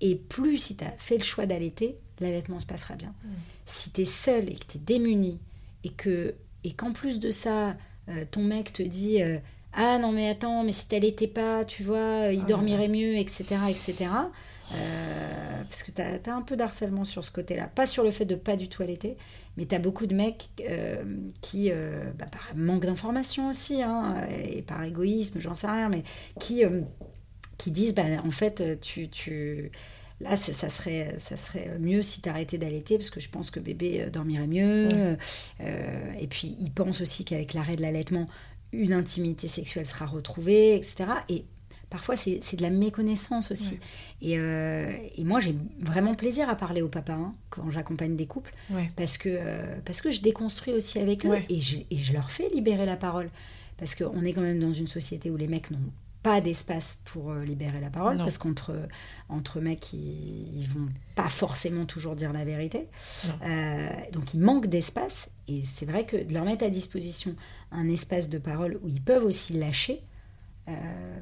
[0.00, 3.14] et plus si tu as fait le choix d'allaiter, l'allaitement se passera bien.
[3.24, 3.28] Mm.
[3.66, 5.38] Si tu es seul et que tu es démuni,
[5.84, 6.34] et que
[6.64, 7.76] et qu'en plus de ça,
[8.08, 9.38] euh, ton mec te dit euh,
[9.72, 13.44] Ah non, mais attends, mais si t'allaitais pas, tu vois, il Ah dormirait mieux, etc.
[13.68, 14.10] etc.
[14.72, 17.66] Euh, parce que tu as, un peu d'harcèlement sur ce côté-là.
[17.66, 19.16] Pas sur le fait de pas du tout allaiter,
[19.56, 20.50] mais tu as beaucoup de mecs
[21.40, 26.04] qui, bah, par manque d'information aussi, hein, et par égoïsme, j'en sais rien, mais
[26.38, 26.62] qui,
[27.62, 29.08] qui disent bah, en fait, tu.
[29.08, 29.70] tu
[30.22, 33.50] Là, ça, ça serait, ça serait mieux si tu arrêtais d'allaiter, parce que je pense
[33.50, 34.88] que bébé euh, dormirait mieux.
[34.88, 35.16] Ouais.
[35.62, 38.28] Euh, et puis, ils pensent aussi qu'avec l'arrêt de l'allaitement,
[38.72, 41.04] une intimité sexuelle sera retrouvée, etc.
[41.30, 41.44] Et
[41.88, 43.72] parfois, c'est de la méconnaissance aussi.
[43.72, 43.80] Ouais.
[44.20, 48.26] Et, euh, et moi, j'ai vraiment plaisir à parler aux papas hein, quand j'accompagne des
[48.26, 48.90] couples, Ouais.
[48.96, 51.46] parce que, euh, parce que je déconstruis aussi avec eux Ouais.
[51.48, 53.30] et, je, et je leur fais libérer la parole.
[53.78, 55.78] Parce qu'on est quand même dans une société où les mecs n'ont
[56.22, 58.24] pas d'espace pour euh, libérer la parole, Non.
[58.24, 58.72] parce qu'entre
[59.28, 62.88] entre mecs, ils, ils vont pas forcément toujours dire la vérité.
[63.42, 65.30] Euh, donc, il manque d'espace.
[65.48, 67.34] Et c'est vrai que de leur mettre à disposition
[67.72, 70.00] un espace de parole où ils peuvent aussi lâcher,
[70.68, 70.72] euh,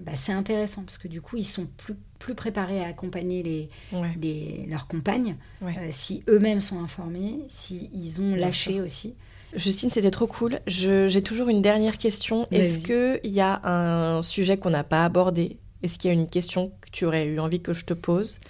[0.05, 3.69] bah, c'est intéressant parce que du coup, ils sont plus, plus préparés à accompagner les,
[3.93, 4.13] Ouais.
[4.21, 5.91] les- leurs compagnes, Ouais.
[5.91, 9.15] si eux-mêmes sont informés, si ils ont lâché aussi.
[9.55, 10.61] Justine, c'était trop cool.
[10.67, 12.47] J'ai toujours une dernière question.
[12.51, 15.59] Est-ce qu'il y a un sujet qu'on n'a pas abordé?
[15.83, 18.41] Est-ce qu'il y a une question que tu aurais eu envie que je te pose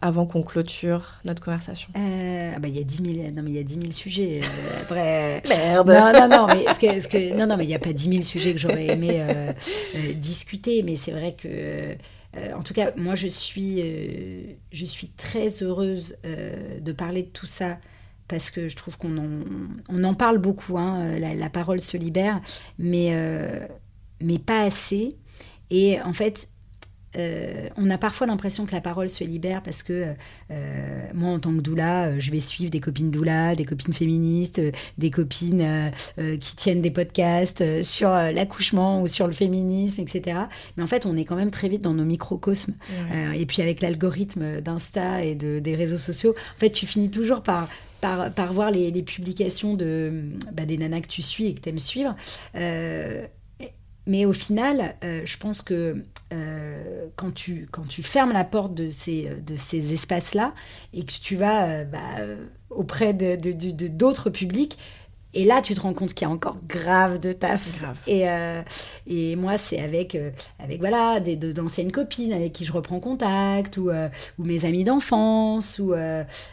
[0.00, 1.88] avant qu'on clôture notre conversation?
[1.96, 3.90] Euh, ah bah, il y a 10 000, non, mais il y a 10 000
[3.92, 4.40] sujets.
[4.42, 7.68] euh, après, Merde non, non, non, mais, ce que, ce que- non, non, mais il
[7.68, 9.52] n'y a pas 10 000 sujets que j'aurais aimé euh,
[9.96, 14.84] euh, discuter, mais c'est vrai que euh, en tout cas, moi, je suis, euh, je
[14.84, 17.78] suis très heureuse euh, de parler de tout ça
[18.28, 19.28] parce que je trouve qu'on en,
[19.88, 20.78] on en parle beaucoup.
[20.78, 22.40] hein, la, la parole se libère,
[22.78, 23.66] mais, euh,
[24.20, 25.16] mais pas assez.
[25.70, 26.48] Et en fait,
[27.16, 30.12] euh, on a parfois l'impression que la parole se libère parce que
[30.50, 33.94] euh, moi, en tant que doula, euh, je vais suivre des copines doula, des copines
[33.94, 39.06] féministes, euh, des copines euh, euh, qui tiennent des podcasts euh, sur euh, l'accouchement ou
[39.08, 40.38] sur le féminisme, etc.
[40.76, 42.74] Mais en fait, on est quand même très vite dans nos microcosmes.
[43.12, 47.10] Euh, et puis avec l'algorithme d'Insta et de, des réseaux sociaux, en fait, tu finis
[47.10, 47.68] toujours par
[48.00, 51.68] par, par voir les, publications de, bah, des nanas que tu suis et que tu
[51.68, 52.14] aimes suivre.
[52.54, 53.26] Euh,
[54.06, 58.74] mais au final, euh, je pense que euh, quand, tu, quand tu fermes la porte
[58.74, 60.54] de ces, de ces espaces-là
[60.94, 61.98] et que tu vas bah,
[62.70, 64.78] auprès de, de- de- de- d'autres publics,
[65.34, 67.78] et là, tu te rends compte qu'il y a encore grave de taf.
[67.80, 67.98] Grave.
[68.06, 68.62] Et, euh,
[69.06, 72.98] et moi, c'est avec, euh, avec voilà, des, de- d'anciennes copines avec qui je reprends
[72.98, 74.08] contact, ou, euh,
[74.38, 75.78] ou mes amis d'enfance.
[75.78, 75.94] Ou,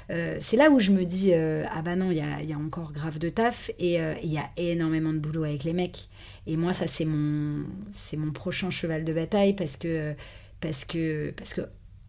[0.10, 2.92] c'est là où je me dis, ah bah non, il y a, y a encore
[2.92, 6.10] grave de taf, et il y a énormément de boulot avec les mecs.
[6.48, 10.14] Et moi, ça, c'est mon, c'est mon prochain cheval de bataille, parce que,
[10.60, 11.62] parce que, parce que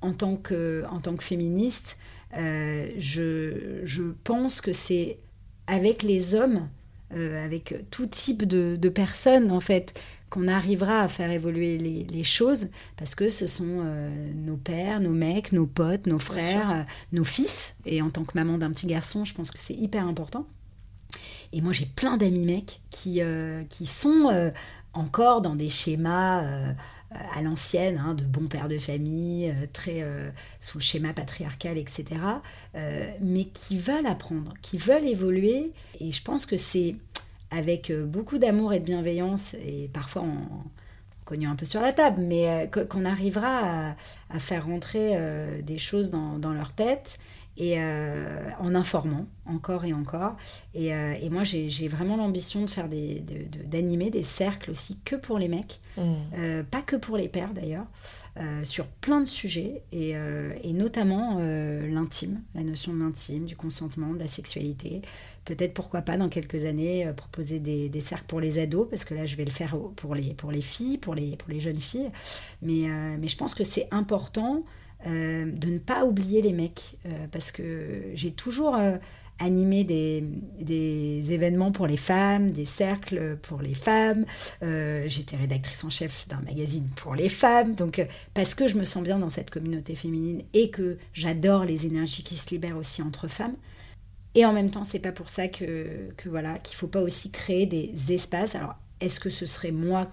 [0.02, 1.98] en, tant que en tant que féministe,
[2.34, 5.18] je, je pense que c'est
[5.66, 6.68] avec les hommes,
[7.14, 9.94] euh, avec tout type de, de personnes, en fait,
[10.28, 15.00] qu'on arrivera à faire évoluer les, les choses, parce que ce sont euh, nos pères,
[15.00, 17.76] nos mecs, nos potes, nos frères, euh, nos fils.
[17.84, 20.46] Et en tant que maman d'un petit garçon, je pense que c'est hyper important.
[21.52, 23.20] Et moi, j'ai plein d'amis mecs qui,
[23.70, 24.52] qui sont
[24.92, 26.74] encore dans des schémas
[27.10, 30.30] à l'ancienne, hein, de bons pères de famille, euh, très euh,
[30.60, 32.04] sous le schéma patriarcal, etc.
[32.74, 35.72] euh, mais qui veulent apprendre, qui veulent évoluer.
[36.00, 36.96] Et je pense que c'est
[37.50, 40.64] avec euh, beaucoup d'amour et de bienveillance, et parfois en
[41.24, 43.94] cognant un peu sur la table, mais euh, qu'on arrivera
[44.30, 47.18] à, faire rentrer euh, des choses dans, dans leur tête
[47.58, 50.36] et euh, en informant encore et encore.
[50.74, 54.70] Et, euh, et moi, j'ai vraiment l'ambition de faire des, de- de- d'animer des cercles
[54.72, 56.02] aussi que pour les mecs, Mm.
[56.38, 57.86] euh, pas que pour les pères d'ailleurs,
[58.64, 64.18] sur plein de sujets, et, et notamment l'intime, la notion de l'intime, du consentement, de
[64.18, 65.00] la sexualité.
[65.46, 69.14] Peut-être pourquoi pas dans quelques années proposer des, des cercles pour les ados, parce que
[69.14, 71.80] là je vais le faire pour les, pour les filles, pour les, pour les jeunes
[71.80, 72.10] filles.
[72.60, 72.88] Mais,
[73.18, 74.64] mais je pense que c'est important
[75.06, 78.96] euh, de ne pas oublier les mecs, euh, parce que j'ai toujours euh,
[79.38, 80.24] animé des,
[80.60, 84.24] des événements pour les femmes, des cercles pour les femmes.
[84.62, 89.02] J'étais rédactrice en chef d'un magazine pour les femmes, donc parce que je me sens
[89.02, 93.28] bien dans cette communauté féminine et que j'adore les énergies qui se libèrent aussi entre
[93.28, 93.56] femmes.
[94.34, 97.30] Et en même temps, c'est pas pour ça que, que voilà qu'il faut pas aussi
[97.30, 98.54] créer des espaces.
[98.54, 100.10] Alors, est-ce que ce serait moi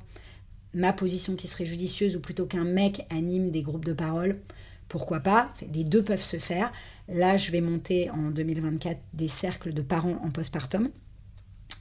[0.74, 4.38] ma position qui serait judicieuse ou plutôt qu'un mec anime des groupes de parole?
[4.94, 6.72] Pourquoi pas Les deux peuvent se faire.
[7.08, 10.92] Là, je vais monter en 2024 des cercles de parents en postpartum.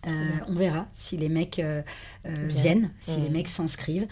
[0.07, 0.11] Euh,
[0.49, 1.83] on verra si les mecs euh,
[2.25, 4.07] euh, viennent, si les mecs s'inscrivent.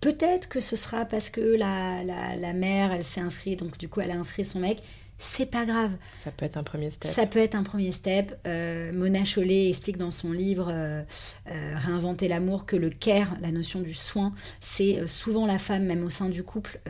[0.00, 3.90] Peut-être que ce sera parce que la, la, la mère, elle s'est inscrite, donc du
[3.90, 4.82] coup, elle a inscrit son mec.
[5.18, 5.92] C'est pas grave.
[6.14, 7.10] Ça peut être un premier step.
[7.10, 8.38] Ça peut être un premier step.
[8.46, 11.02] Euh, Mona Chollet explique dans son livre euh,
[11.50, 16.04] euh, Réinventer l'amour que le care, la notion du soin, c'est souvent la femme, même
[16.04, 16.80] au sein du couple,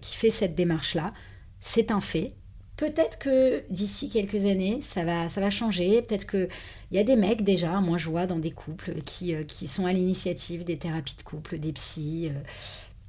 [0.00, 1.12] qui fait cette démarche-là.
[1.60, 2.34] C'est un fait.
[2.76, 6.00] Peut-être que d'ici quelques années, ça va, ça va changer.
[6.00, 6.48] Peut-être qu'il
[6.92, 9.92] y a des mecs déjà, moi je vois dans des couples, qui, qui sont à
[9.92, 12.30] l'initiative des thérapies de couple, des psys.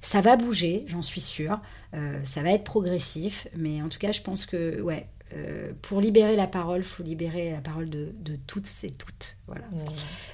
[0.02, 1.62] Ça va bouger, j'en suis sûre.
[1.93, 6.02] Euh, ça va être progressif, mais en tout cas, je pense que ouais, euh, pour
[6.02, 9.38] libérer la parole, faut libérer la parole de, de toutes et toutes.
[9.47, 9.66] Voilà.
[9.68, 9.86] Mm.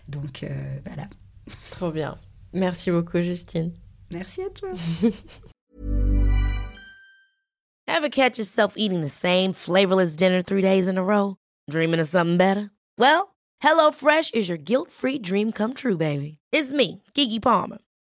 [0.10, 1.08] Donc euh, voilà.
[1.72, 2.18] Trop bien.
[2.54, 3.74] Merci beaucoup, Justine.
[4.12, 4.70] Merci à toi.
[7.90, 11.36] Ever catch yourself eating the same flavorless dinner three days in a row?
[11.70, 12.70] Dreaming of something better?
[12.98, 16.38] Well, HelloFresh is your guilt-free dream come true, baby.
[16.52, 17.80] It's me, Kiki Palmer.